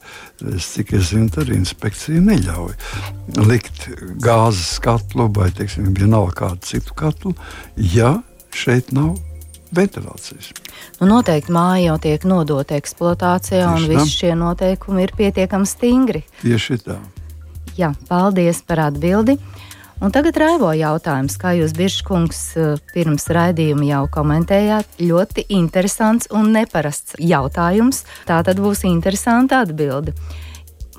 Es 0.53 0.73
cik 0.75 0.95
es 0.99 1.13
zinu, 1.13 1.31
tad 1.31 1.51
inspekcija 1.55 2.19
neļauj 2.23 2.75
likt 3.47 3.87
gāzes 4.23 4.75
katlu 4.83 5.29
vai, 5.35 5.51
teiksim, 5.55 5.93
vienalga 5.95 6.35
kādu 6.43 6.67
citu 6.67 6.97
katlu, 6.97 7.37
ja 7.77 8.17
šeit 8.53 8.91
nav 8.95 9.15
ventilācijas. 9.75 10.51
Nu, 10.99 11.07
noteikti 11.09 11.53
māja 11.53 11.91
jau 11.91 11.97
tiek 12.05 12.25
nodota 12.29 12.77
eksploatācijā, 12.79 13.65
Tieši 13.65 13.83
un 13.83 13.91
visi 13.91 14.17
šie 14.21 14.33
noteikumi 14.39 15.05
ir 15.05 15.13
pietiekami 15.17 15.69
stingri. 15.69 16.23
Tieši 16.41 16.79
tā. 16.85 16.99
Jā, 17.77 17.93
paldies 18.09 18.61
par 18.67 18.87
atbildi. 18.89 19.39
Un 20.03 20.11
tagad 20.11 20.35
raivo 20.35 20.71
jautājums, 20.75 21.37
kā 21.39 21.53
jūs, 21.55 21.71
Biržkungs, 21.77 22.39
pirms 22.91 23.29
raidījuma 23.31 23.85
jau 23.87 24.01
komentējāt. 24.11 24.97
Ļoti 24.99 25.45
interesants 25.55 26.27
un 26.33 26.51
neparasts 26.55 27.15
jautājums. 27.23 28.03
Tā 28.27 28.41
tad 28.43 28.59
būs 28.59 28.83
interesanta 28.89 29.61
atbilde. 29.63 30.15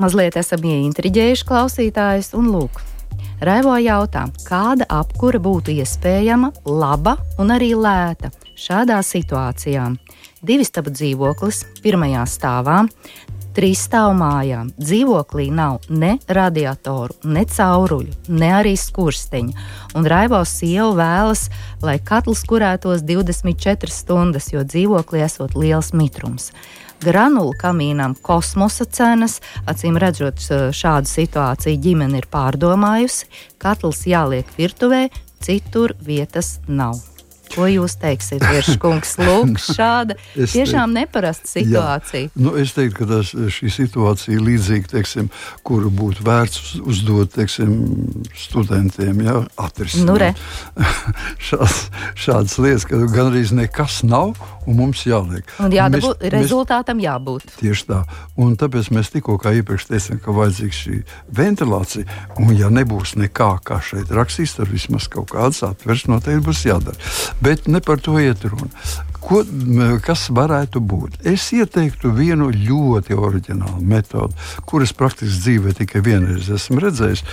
Mazliet 0.00 0.38
esam 0.40 0.64
ieintriģējuši 0.66 1.46
klausītājus 1.50 2.32
un 2.38 2.48
lūk. 2.54 2.80
Raivo 3.42 3.74
jautā, 3.82 4.28
kāda 4.46 4.86
apkura 4.88 5.40
būtu 5.42 5.74
iespējama, 5.74 6.52
laba 6.64 7.16
un 7.42 7.50
arī 7.50 7.72
lēta 7.74 8.30
šādā 8.54 9.00
situācijā. 9.02 9.88
Divi 10.44 10.66
stabu 10.66 10.92
dzīvoklis 10.94 11.64
pirmajā 11.82 12.22
stāvā, 12.30 12.82
trīs 13.56 13.82
stāvu 13.88 14.14
mājām. 14.20 14.70
Dzīvoklī 14.78 15.48
nav 15.54 15.88
ne 15.90 16.14
radiatoru, 16.28 17.16
ne 17.26 17.44
cauruļu, 17.48 18.14
ne 18.34 18.52
arī 18.60 18.74
skursteņa. 18.78 19.66
Un 19.98 20.08
Raivos 20.10 20.54
sieva 20.60 20.92
vēlas, 20.98 21.48
lai 21.82 21.98
katls 21.98 22.44
kurētos 22.48 23.02
24 23.06 23.90
stundas, 23.90 24.52
jo 24.54 24.62
dzīvoklī 24.62 25.24
esot 25.26 25.58
liels 25.58 25.94
mitrums. 25.96 26.52
Granulu 27.04 27.52
kamīnam 27.60 28.14
kosmosa 28.24 28.86
cenas, 28.88 29.40
acīm 29.68 29.98
redzot, 30.00 30.40
šādu 30.74 31.10
situāciju 31.10 31.80
ģimene 31.84 32.22
ir 32.22 32.28
pārdomājusi. 32.32 33.28
Katls 33.60 34.06
jāliek 34.08 34.48
virtuvē, 34.56 35.08
citur 35.44 35.92
vietas 36.00 36.58
nav. 36.68 37.02
Ko 37.52 37.66
jūs 37.68 37.94
teiksiet, 38.00 38.42
Virskungs? 38.42 39.14
Lūk, 39.26 39.60
šāda 39.62 40.16
tiešām 40.34 40.94
neparasta 40.96 41.50
situācija. 41.50 42.30
Jā. 42.30 42.40
Nu, 42.40 42.54
es 42.58 42.72
teiktu, 42.74 43.02
ka 43.02 43.08
tas, 43.10 43.30
šī 43.30 43.70
situācija 43.74 44.34
ir 44.34 44.42
līdzīga, 44.48 44.90
teiksim, 44.96 45.28
kuru 45.66 45.92
būtu 45.94 46.24
vērts 46.26 46.74
uzdot 46.82 47.34
teiksim, 47.36 47.76
studentiem, 48.38 49.22
ja, 49.26 49.36
atrisināt. 49.60 50.40
Nu, 50.74 50.88
šāds, 51.50 51.84
šādas 52.26 52.58
lietas, 52.64 52.88
ka 52.90 53.04
gan 53.04 53.30
arī 53.30 53.44
nekas 53.60 54.02
nav 54.08 54.34
un 54.66 54.78
mums 54.78 55.04
jāliek. 55.06 55.48
Un 55.62 55.74
jādabū, 55.74 56.12
mēs, 56.14 56.32
rezultātam 56.34 56.98
mēs, 56.98 57.06
jābūt. 57.08 57.56
Tieši 57.60 57.88
tā. 57.90 58.00
Un 58.40 58.56
tāpēc 58.60 58.90
mēs 58.94 59.12
tikko 59.14 59.38
iepriekš 59.38 59.88
teicām, 59.90 60.20
ka 60.24 60.36
vajadzīga 60.36 60.78
šī 60.80 61.00
ventilācija. 61.40 62.20
Un 62.42 62.54
ja 62.58 62.70
nebūs 62.72 63.16
nekā, 63.20 63.50
kā 63.66 63.80
šeit 63.84 64.12
rakstīs, 64.14 64.56
tad 64.58 64.72
vismaz 64.72 65.08
kaut 65.12 65.32
kāds 65.34 65.62
atvers 65.66 66.06
noteikti 66.10 66.46
būs 66.48 66.64
jādara. 66.68 67.12
Bet 67.44 67.68
ne 67.68 67.82
par 67.84 68.02
to 68.04 68.18
iet 68.20 68.44
runa. 68.48 68.72
Ko, 69.24 69.40
kas 70.04 70.26
varētu 70.36 70.82
būt? 70.84 71.22
Es 71.28 71.46
ieteiktu 71.56 72.10
vienu 72.12 72.50
ļoti 72.52 73.16
oriģinālu 73.16 73.80
metodi, 73.88 74.36
kuras 74.68 74.92
praktiski 74.96 75.40
dzīvē 75.40 75.72
tikai 75.78 76.02
vienreiz 76.04 76.50
esmu 76.52 76.82
redzējis, 76.84 77.24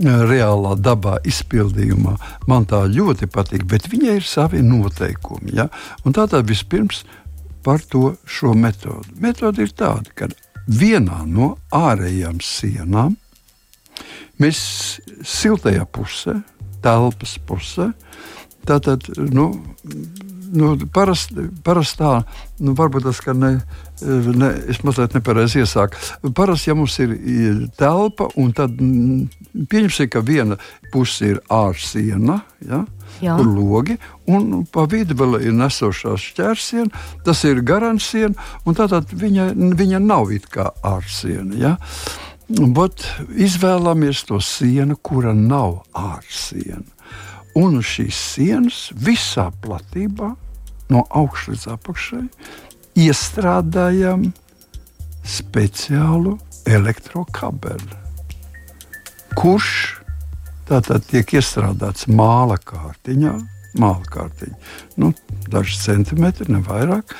reālā 0.00 0.74
dabā 0.82 1.18
izpildījumā. 1.28 2.16
Man 2.50 2.66
tā 2.70 2.82
ļoti 2.90 3.30
patīk, 3.30 3.68
bet 3.70 3.86
viņai 3.92 4.18
ir 4.18 4.26
savi 4.26 4.64
noteikumi. 4.66 5.54
Ja? 5.60 5.68
Tātad 6.04 6.48
vispirms 6.48 7.04
par 7.62 7.86
to 7.86 8.16
šo 8.26 8.54
metodi. 8.58 9.14
Metode 9.22 9.62
ir 9.66 9.74
tāda, 9.78 10.10
ka 10.18 10.30
vienā 10.66 11.22
no 11.26 11.54
ārējām 11.74 12.42
sienām 12.42 13.14
mēs 14.42 14.58
siltajā 15.26 15.86
pusē, 15.94 16.40
telpas 16.82 17.38
pusē, 17.46 17.92
Tātad, 18.68 19.06
nu, 19.32 19.46
nu, 20.52 20.74
parasti 20.94 21.48
parast 21.64 21.98
tā, 22.00 22.12
nu, 22.64 22.74
varbūt 22.78 23.06
tas 23.08 23.20
ne, 23.34 23.50
ne, 24.02 24.50
es 24.70 24.82
mazliet 24.86 25.16
nepareizi 25.16 25.62
iesāku. 25.62 25.98
Parasti, 26.36 26.70
ja 26.70 26.76
mums 26.78 26.98
ir 27.02 27.64
telpa, 27.78 28.28
un 28.38 28.52
tad 28.56 28.76
mm, 28.80 29.64
pieņemsim, 29.70 30.10
ka 30.12 30.22
viena 30.24 30.58
puse 30.92 31.34
ir 31.34 31.42
ārsiena. 31.52 32.40
Ja? 32.66 32.84
Jā. 33.24 33.34
Kur 33.38 33.48
logi, 33.50 33.96
un 34.30 34.62
pa 34.70 34.84
vidu 34.90 35.16
vēl 35.18 35.40
ir 35.48 35.54
nesošā 35.56 36.14
šķērsiena, 36.22 37.04
tas 37.26 37.42
ir 37.48 37.64
garantsiena, 37.66 38.36
un 38.68 38.78
tātad 38.78 39.10
viņa, 39.10 39.50
viņa 39.78 40.02
nav 40.04 40.32
it 40.34 40.46
kā 40.52 40.68
ārsiena. 40.86 41.56
Ja? 41.58 41.76
Bet 42.48 43.04
izvēlamies 43.36 44.22
to 44.28 44.38
sienu, 44.44 44.96
kura 45.02 45.34
nav 45.36 45.82
ārsiena. 45.96 46.86
Un 47.58 47.78
uz 47.80 47.88
šīs 47.90 48.18
sienas 48.34 48.80
visā 48.94 49.48
platībā, 49.64 50.32
no 50.92 51.04
augšas 51.10 51.48
līdz 51.52 51.64
apakšai, 51.74 52.24
iestrādājam 52.98 54.28
speciālu 55.28 56.36
elektrokabeli, 56.68 57.98
kurš 59.38 59.72
tātad 60.68 61.06
tiek 61.08 61.38
iestrādāts 61.38 62.08
māla 62.10 62.58
kārtiņā. 62.60 63.36
Māla 63.78 64.06
kārtiņa, 64.10 64.56
nu, 64.98 65.12
daži 65.52 65.76
centimetri, 65.78 66.48
ne 66.50 66.62
vairāk. 66.64 67.12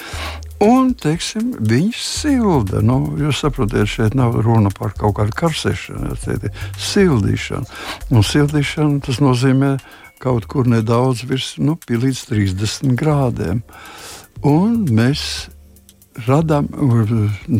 Un, 0.64 0.90
teiksim, 0.98 1.52
viņš 1.62 1.98
silda. 2.02 2.80
Nu, 2.82 2.96
jūs 3.20 3.44
saprotat, 3.44 3.86
šeit 3.86 4.16
nav 4.18 4.40
runa 4.42 4.72
par 4.74 4.96
kaut 4.98 5.18
kādu 5.20 5.36
karsēšanu, 5.38 6.16
bet 6.24 6.48
sildīšanu. 6.82 7.68
Un 8.10 8.26
sildīšana 8.26 9.04
tas 9.06 9.20
nozīmē 9.22 9.76
kaut 10.22 10.48
kur 10.50 10.68
nedaudz 10.68 11.24
virs 11.28 11.54
nu, 11.62 11.76
līdz 11.88 12.24
30 12.32 12.98
grādiem. 12.98 13.62
Un 14.46 14.84
mēs 14.94 15.48
radām, 16.26 16.66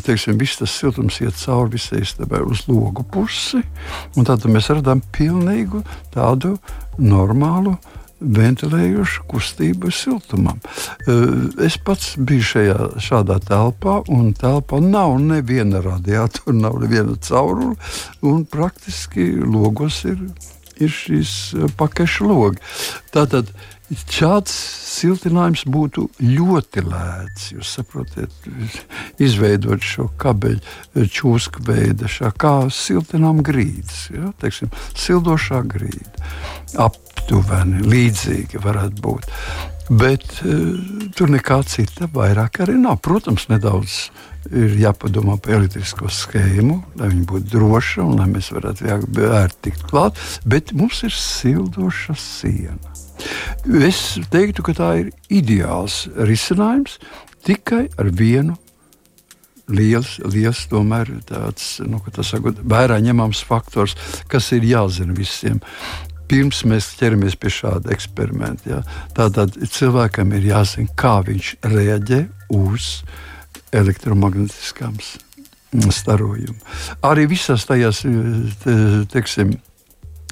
teiksim, 0.05 0.39
viss 0.41 0.59
tas 0.59 0.75
siltums 0.75 1.21
iet 1.23 1.39
cauri 1.39 1.77
visai 1.77 2.03
istabai 2.03 2.43
uz 2.47 2.65
logu 2.71 3.05
pusi, 3.07 3.63
un 4.17 4.27
tad 4.27 4.47
mēs 4.51 4.71
radām 4.75 5.03
pilnīgu 5.15 5.85
tādu 6.15 6.57
normālu 6.99 7.77
ventilējušu 8.19 9.25
kustību 9.31 9.93
siltumam. 9.95 10.59
Es 11.63 11.79
pats 11.79 12.17
biju 12.19 12.47
šajā, 12.51 12.79
šādā 13.03 13.39
telpā, 13.47 14.01
un 14.11 14.33
telpā 14.35 14.81
nav 14.83 15.21
neviena 15.23 15.83
radiatora, 15.85 16.57
nav 16.57 16.81
neviena 16.83 17.15
caurule, 17.23 17.77
un 18.27 18.43
praktiski 18.51 19.31
logos 19.39 20.03
ir 20.09 20.19
ir 20.81 20.93
šīs 20.93 21.35
eh, 21.57 21.67
pakaļš 21.79 22.21
logi. 22.27 22.63
Tātad 23.15 23.53
šāds 23.89 24.53
siltinājums 24.99 25.65
būtu 25.71 26.09
ļoti 26.21 26.85
lēts. 26.85 27.49
Jūs 27.55 27.73
saprotat, 27.79 28.35
izveidot 29.23 29.85
šo 29.85 30.09
kabeļu 30.21 31.07
čūsku 31.09 31.65
veidu, 31.69 32.11
kā 32.37 32.55
siltinām 32.75 33.43
grīdas, 33.47 34.09
ja? 34.13 34.33
Teiksim, 34.43 34.73
sildošā 34.99 35.63
grīda. 35.71 36.29
Aptuveni 36.85 37.85
līdzīgi 37.89 38.61
varētu 38.65 39.05
būt. 39.05 39.29
Bet 39.89 40.43
uh, 40.45 40.75
tur 41.17 41.31
nekā 41.33 41.63
cita 41.65 42.11
vairāk 42.13 42.61
arī 42.61 42.77
nav. 42.77 42.99
Protams, 43.01 43.47
nedaudz 43.49 44.11
ir 44.53 44.77
jāpadomā 44.81 45.39
par 45.43 45.59
elektrisko 45.59 46.11
schēmu, 46.13 46.79
lai 47.01 47.11
viņa 47.13 47.27
būtu 47.31 47.53
droša 47.55 48.05
un 48.05 48.21
lai 48.21 48.29
mēs 48.31 48.53
varētu 48.55 48.87
vērti 49.17 49.65
tikt 49.69 49.85
klāt, 49.91 50.21
bet 50.49 50.73
mums 50.77 51.03
ir 51.07 51.15
sildoša 51.15 52.17
siena. 52.19 52.95
Es 53.89 54.19
teiktu, 54.31 54.63
ka 54.63 54.77
tā 54.79 54.93
ir 55.03 55.13
ideāls 55.33 56.07
risinājums 56.17 56.99
tikai 57.47 57.89
ar 57.99 58.11
vienu 58.15 58.57
liels, 59.69 60.17
liels 60.25 60.65
tomēr 60.71 61.11
tāds 61.29 61.79
nu, 61.85 62.01
sakot, 62.25 62.61
vērā 62.65 62.99
ņemams 63.05 63.43
faktors, 63.47 63.97
kas 64.31 64.53
ir 64.57 64.67
jāzina 64.69 65.17
visiem. 65.17 65.61
Pirms 66.29 66.61
mēs 66.69 66.91
ķeramies 66.99 67.39
pie 67.41 67.51
šāda 67.53 67.93
eksperimenta, 67.95 68.69
ja, 68.69 68.83
tātad 69.17 69.55
cilvēkam 69.73 70.35
ir 70.37 70.51
jāzina, 70.51 70.93
kā 70.99 71.19
viņš 71.25 71.55
reaģē 71.65 72.21
uz 72.57 72.99
elektromagnētiskām 73.77 74.99
starojumiem. 75.93 76.61
Arī 77.05 77.27
visās 77.29 77.67
tajās 77.69 78.05
te, 78.65 78.77
teiksim, 79.13 79.57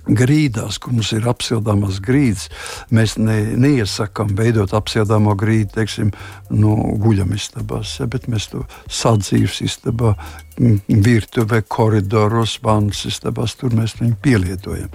grīdās, 0.07 0.79
kur 0.79 0.95
mums 0.95 1.11
ir 1.17 1.27
apsildāmas 1.29 1.99
grīdas, 2.05 2.47
mēs 2.95 3.17
ne, 3.19 3.41
neiesakām 3.59 4.35
veidot 4.39 4.75
apsildāmo 4.77 5.35
grīdu, 5.39 5.73
teiksim, 5.75 6.13
no 6.55 6.77
guļamistabās, 7.03 7.97
ja, 8.01 8.09
bet 8.11 8.29
mēs 8.31 8.49
to 8.53 8.63
sadzīves 8.87 9.61
istabā, 9.67 10.15
virtuvē, 10.89 11.63
koridoros, 11.69 12.59
vannas 12.65 13.03
istabās, 13.11 13.57
tur 13.59 13.75
mēs 13.77 13.99
viņu 14.01 14.17
pielietojam. 14.23 14.95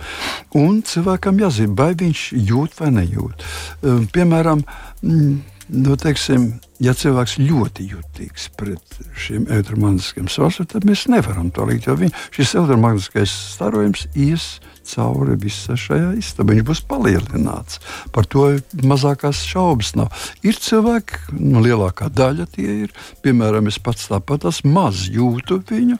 Un 0.57 0.81
cilvēkam 0.87 1.43
jāzina, 1.43 1.75
vai 1.77 1.91
viņš 1.99 2.25
jūt 2.47 2.79
vai 2.79 2.93
nejūt. 3.01 3.45
Piemēram, 4.15 4.63
nu, 5.71 5.95
teiksim, 5.99 6.47
ja 6.83 6.93
cilvēks 6.97 7.37
ļoti 7.39 7.85
jutīgs 7.93 8.49
pret 8.59 8.97
šiem 9.19 9.47
elektromagnetiskiem 9.47 10.27
svariem, 10.31 10.67
tad 10.69 10.87
mēs 10.87 11.05
nevaram 11.11 11.51
to 11.53 11.65
likt. 11.69 11.87
Jo 11.87 11.95
viņ, 11.99 12.11
šis 12.35 12.55
elektromagnetiskais 12.59 13.33
starojums 13.55 14.07
ies 14.19 14.57
cauri 14.91 15.37
visai 15.39 15.77
šajā 15.79 16.11
istabā. 16.19 16.55
Viņš 16.55 16.65
būs 16.67 16.81
palielināts. 16.89 17.79
Par 18.13 18.27
to 18.29 18.47
mazākās 18.83 19.43
šaubas 19.47 19.93
nav. 19.97 20.11
Ir 20.45 20.57
cilvēki, 20.59 21.37
nu, 21.37 21.61
lielākā 21.63 22.09
daļa 22.13 22.47
tie 22.55 22.77
ir. 22.85 22.95
Piemēram, 23.23 23.69
es 23.71 23.79
pats 23.81 24.09
tāpat 24.11 24.47
maz 24.65 25.05
jūtu 25.11 25.61
viņu, 25.69 25.99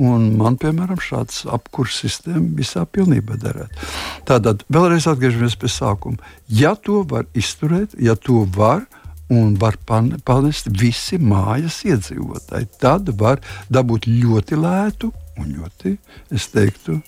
un 0.00 0.30
man, 0.38 0.56
piemēram, 0.60 1.00
šāds 1.02 1.42
apkurss 1.50 2.04
sistēma 2.04 2.46
visā 2.60 2.86
pilnībā 2.86 3.36
derētu. 3.40 3.90
Tātad 4.30 4.64
vēlreiz 4.70 5.08
atgriežamies 5.10 5.58
pie 5.60 5.72
sākuma. 5.72 6.32
Ja 6.48 6.76
to 6.78 7.02
var 7.08 7.26
izturēt, 7.34 7.98
ja 7.98 8.14
to 8.14 8.44
var, 8.54 8.86
un 9.30 9.54
var 9.60 9.78
panest 9.86 10.70
visi 10.80 11.18
mājas 11.18 11.80
iedzīvotāji. 11.86 12.70
Tad 12.82 13.12
var 13.20 13.42
dabūt 13.70 14.08
ļoti 14.10 14.58
lētu 14.58 15.12
un 15.40 15.54
ļoti, 15.56 15.94
es 16.34 16.50
teiktu, 16.52 16.98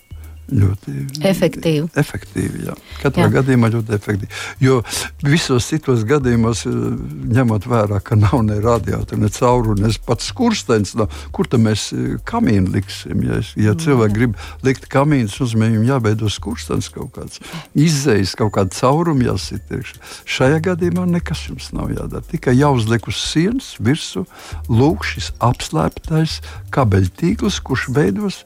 ļoti 0.51 0.93
efektīvi. 1.23 1.87
efektīvi 1.95 2.65
jā. 2.67 2.75
Katrā 2.99 3.27
jā. 3.27 3.31
gadījumā 3.37 3.69
ļoti 3.73 3.95
efektīvi. 3.95 4.29
Jo 4.63 4.81
visos 5.23 5.67
citos 5.71 6.03
gadījumos, 6.07 6.65
eh, 6.67 6.75
ņemot 7.37 7.67
vērā, 7.69 8.01
ka 8.03 8.17
nav 8.19 8.43
ne 8.43 8.59
radiatora, 8.63 9.21
ne 9.21 9.29
caurumu, 9.31 9.79
ne 9.79 9.93
pats 10.05 10.27
skurstenis, 10.33 10.95
no, 10.99 11.07
kur 11.31 11.47
tad 11.47 11.63
mēs 11.63 11.87
eh, 11.95 12.17
kamīnu 12.27 12.73
liksim? 12.75 13.23
Ja, 13.23 13.39
ja 13.55 13.75
cilvēki 13.79 14.17
grib 14.17 14.35
likt 14.67 14.89
kamīnus, 14.91 15.39
uzmanīgi 15.43 15.87
jābeido 15.87 16.29
skurstenis 16.31 16.91
kaut 16.93 17.15
kāds, 17.15 17.39
izējas 17.73 18.35
kaut 18.39 18.53
kāda 18.57 18.75
cauruma 18.75 19.31
jāsit 19.31 19.71
iekšā. 19.71 19.99
Šajā 20.27 20.59
gadījumā 20.69 21.07
nekas 21.15 21.47
jums 21.47 21.71
nav 21.75 21.93
jādara. 21.95 22.23
Tikai 22.27 22.57
jāuzliek 22.57 23.07
uz 23.07 23.19
sienas 23.31 23.73
virsū 23.79 24.25
lūk 24.69 25.07
šis 25.07 25.31
apslēptais 25.43 26.39
kabeļtīkls, 26.73 27.61
kurš 27.63 27.89
veidos 27.95 28.43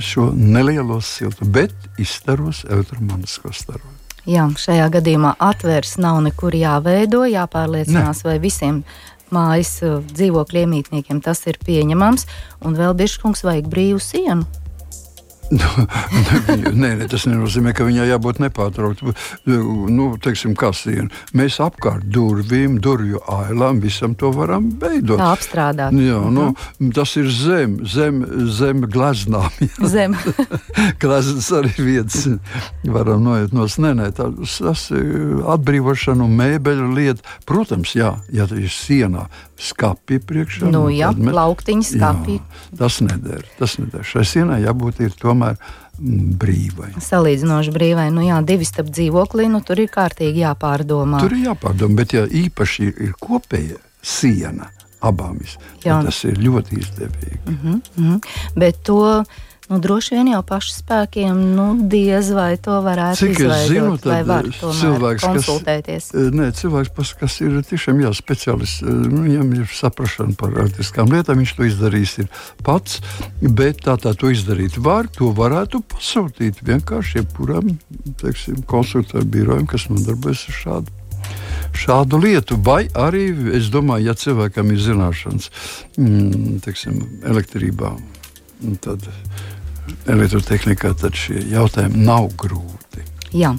šo 0.00 0.30
nelielo 0.36 1.00
siltu, 1.04 1.46
bet 1.48 1.72
izstaros 1.98 2.64
elektromagnētisko 2.68 3.52
starojumu. 3.54 3.96
Jā, 4.28 4.44
šajā 4.60 4.90
gadījumā 4.92 5.36
atvērs 5.40 5.96
nav 6.02 6.18
nekur 6.26 6.52
jāveido, 6.52 7.22
jāpārliecinās, 7.30 8.20
ne. 8.24 8.28
vai 8.28 8.36
visiem 8.42 8.82
mājas 9.32 9.78
uh, 9.86 10.02
dzīvokļu 10.04 10.64
iemītniekiem 10.64 11.22
tas 11.24 11.40
ir 11.48 11.56
pieņemams, 11.64 12.26
un 12.68 12.76
vēl 12.76 12.96
bišķkungs 12.98 13.44
vajag 13.48 13.70
brīvu 13.72 14.02
sienu. 14.04 14.44
nē, 16.82 16.90
nē, 16.98 17.06
tas 17.08 17.24
nenozīmē, 17.28 17.72
ka 17.76 17.86
viņai 17.86 18.08
jābūt 18.10 18.40
nepārtraukti. 18.42 19.14
Nu, 19.48 20.10
teiksim, 20.20 20.54
siena. 20.76 21.08
Mēs 21.36 21.58
apkārt 21.64 22.04
durvīm, 22.12 22.78
durvju 22.84 23.22
ailām, 23.32 23.80
visam 23.80 24.14
to 24.18 24.30
varam 24.34 24.68
veidot. 24.80 25.20
Tā 25.20 25.30
apstrādāt. 25.32 25.96
Jā, 25.96 26.20
nu, 26.28 26.50
mhm. 26.52 26.92
tas 26.96 27.16
ir 27.20 27.30
zem, 27.32 27.78
zem, 27.88 28.20
zem 28.52 28.84
gleznām. 28.84 29.48
Zem. 29.88 30.16
Gleznas 31.02 31.50
arī 31.56 31.72
vietas 31.78 32.26
varam 32.84 33.24
noiet 33.24 33.54
no 33.56 33.66
nē, 33.68 33.94
nē, 33.98 34.08
tas, 34.16 34.58
tas 34.60 34.84
ir 34.96 35.42
atbrīvošana 35.48 36.24
un 36.24 36.36
mēbeļu 36.38 36.88
lieta. 36.96 37.36
Protams, 37.48 37.94
jā, 37.96 38.14
ja 38.34 38.48
tas 38.48 38.60
ir 38.60 38.72
sienā, 38.72 39.28
skāpja 39.58 40.22
priekšā. 40.22 40.70
Nu, 40.70 40.86
jā, 40.92 41.10
mēs, 41.16 41.32
plauktiņa 41.32 41.88
skāpja. 41.90 42.62
Tas 42.78 43.00
neder. 43.04 43.44
Tas 43.58 43.76
neder. 43.80 44.06
Šai 44.06 44.24
sienai 44.28 44.62
jābūt 44.62 45.02
ir 45.04 45.16
tomēr 45.18 45.58
mm, 45.58 46.38
brīvai. 46.40 46.92
Salīdzinoši 47.02 47.74
brīvai. 47.74 48.08
Nu, 48.14 48.22
jā, 48.26 48.38
divi 48.46 48.68
starp 48.68 48.92
dzīvoklī, 48.94 49.48
nu, 49.52 49.62
tur 49.66 49.82
ir 49.82 49.90
kārtīgi 49.92 50.44
jāpārdomā. 50.46 51.22
Tur 51.24 51.36
ir 51.36 51.50
jāpārdomā, 51.50 52.00
bet 52.02 52.16
ja 52.16 52.24
īpaši 52.26 52.90
ir 53.08 53.14
kopēja 53.18 53.82
siena 54.02 54.70
abām, 55.04 55.38
tas 55.82 56.24
ir 56.26 56.40
ļoti 56.42 56.80
izdevīgi. 56.82 57.44
Mm 57.46 57.58
-hmm, 57.62 57.80
mm 57.96 58.08
-hmm. 58.08 58.20
Bet 58.56 58.82
to 58.82 59.24
Nu, 59.68 59.76
droši 59.84 60.14
vien 60.16 60.30
jau 60.32 60.40
pašu 60.48 60.70
spēkiem, 60.78 61.40
nu, 61.52 61.66
diez 61.92 62.30
vai 62.32 62.54
to 62.56 62.78
varētu 62.84 63.20
Cik 63.20 63.34
izveidot, 63.34 63.68
zinu, 63.68 63.96
vai 64.00 64.20
var 64.24 64.46
cilvēks, 64.56 65.26
konsultēties. 65.26 66.06
Kas, 66.08 66.22
eh, 66.22 66.30
nē, 66.32 66.46
cilvēks, 66.56 67.12
kas 67.20 67.36
ir 67.44 67.58
tiešām 67.68 68.00
jā, 68.00 68.12
speciālists, 68.16 68.80
eh, 68.80 68.94
nu, 69.12 69.26
viņam 69.26 69.50
ir 69.58 69.66
saprašana 69.68 70.38
par 70.40 70.56
artiskām 70.64 71.12
lietām, 71.12 71.42
viņš 71.42 71.52
to 71.58 71.68
izdarīs 71.68 72.16
pats, 72.64 73.02
bet 73.42 73.84
tā 73.84 73.98
tā 74.00 74.14
to 74.16 74.32
izdarīt 74.32 74.78
var, 74.80 75.10
to 75.12 75.28
varētu 75.36 75.82
pasūtīt 75.84 76.64
vienkārši 76.64 77.20
jebkuram, 77.20 77.76
teiksim, 78.24 78.64
konsultāru 78.64 79.28
birojam, 79.28 79.68
kas 79.68 79.90
nodarbojas 79.92 80.46
ar 80.48 80.58
šādu 80.62 80.96
šādu 81.76 82.22
lietu. 82.22 82.56
Vai 82.64 82.86
arī, 82.96 83.28
es 83.52 83.68
domāju, 83.68 84.08
ja 84.08 84.16
cilvēkam 84.16 84.72
ir 84.72 84.80
zināšanas 84.80 85.50
mm, 85.98 86.58
teiksim, 86.64 87.02
elektrībā, 87.28 87.92
tad 88.80 89.04
elektrotehnikā, 90.08 90.94
tad 90.98 91.16
šie 91.18 91.42
jautājumi 91.52 92.04
nav 92.06 92.30
grūti. 92.40 93.04
Jā, 93.36 93.50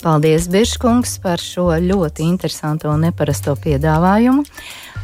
paldies, 0.00 0.46
Biržkungs, 0.48 1.18
par 1.20 1.42
šo 1.44 1.66
ļoti 1.76 2.24
interesanto 2.24 2.88
un 2.88 3.04
neparasto 3.04 3.52
piedāvājumu. 3.60 4.46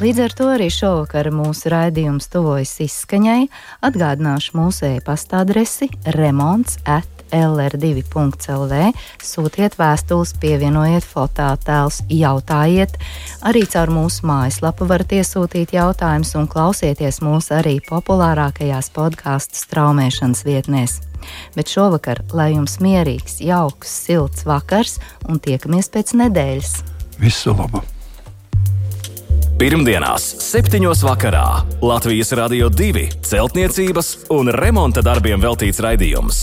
Līdz 0.01 0.23
ar 0.25 0.37
to 0.37 0.47
arī 0.55 0.71
šovakar 0.73 1.29
mūsu 1.33 1.73
raidījums 1.73 2.31
tuvojas 2.33 2.75
izskaņai. 2.85 3.49
Atgādināšu 3.85 4.57
mūsu 4.57 4.89
e-pasta 4.95 5.43
adresi 5.45 5.91
remonds 6.17 6.81
at 6.85 7.15
lr2.lv, 7.35 8.83
sūtiet 9.23 9.79
vēstules, 9.81 10.35
pievienojiet 10.43 11.07
fototēlus, 11.07 12.03
jautājiet. 12.12 12.99
Arī 13.47 13.65
caur 13.71 13.93
mūsu 13.95 14.29
mājaslapu 14.29 14.89
varat 14.91 15.17
iesūtīt 15.19 15.75
jautājumus 15.77 16.35
un 16.39 16.49
klausieties 16.51 17.23
mūsu 17.25 17.57
arī 17.59 17.79
populārākajās 17.89 18.93
podkāstu 18.97 19.62
straumēšanas 19.65 20.47
vietnēs. 20.47 21.01
Bet 21.57 21.73
šovakar, 21.73 22.23
lai 22.37 22.53
jums 22.55 22.79
mierīgs, 22.85 23.41
jauks, 23.43 23.93
silts 24.07 24.47
vakars 24.47 25.01
un 25.27 25.43
tiekamies 25.43 25.91
pēc 25.93 26.17
nedēļas. 26.23 26.81
Visu 27.21 27.57
labu! 27.57 27.83
Pirmdienās, 29.57 30.25
7. 30.45 30.83
vakarā 31.01 31.47
Latvijas 31.81 32.35
Rādio 32.37 32.69
2 32.69 33.07
celtniecības 33.25 34.11
un 34.37 34.53
remonta 34.53 35.01
darbiem 35.01 35.41
veltīts 35.41 35.81
raidījums. 35.81 36.43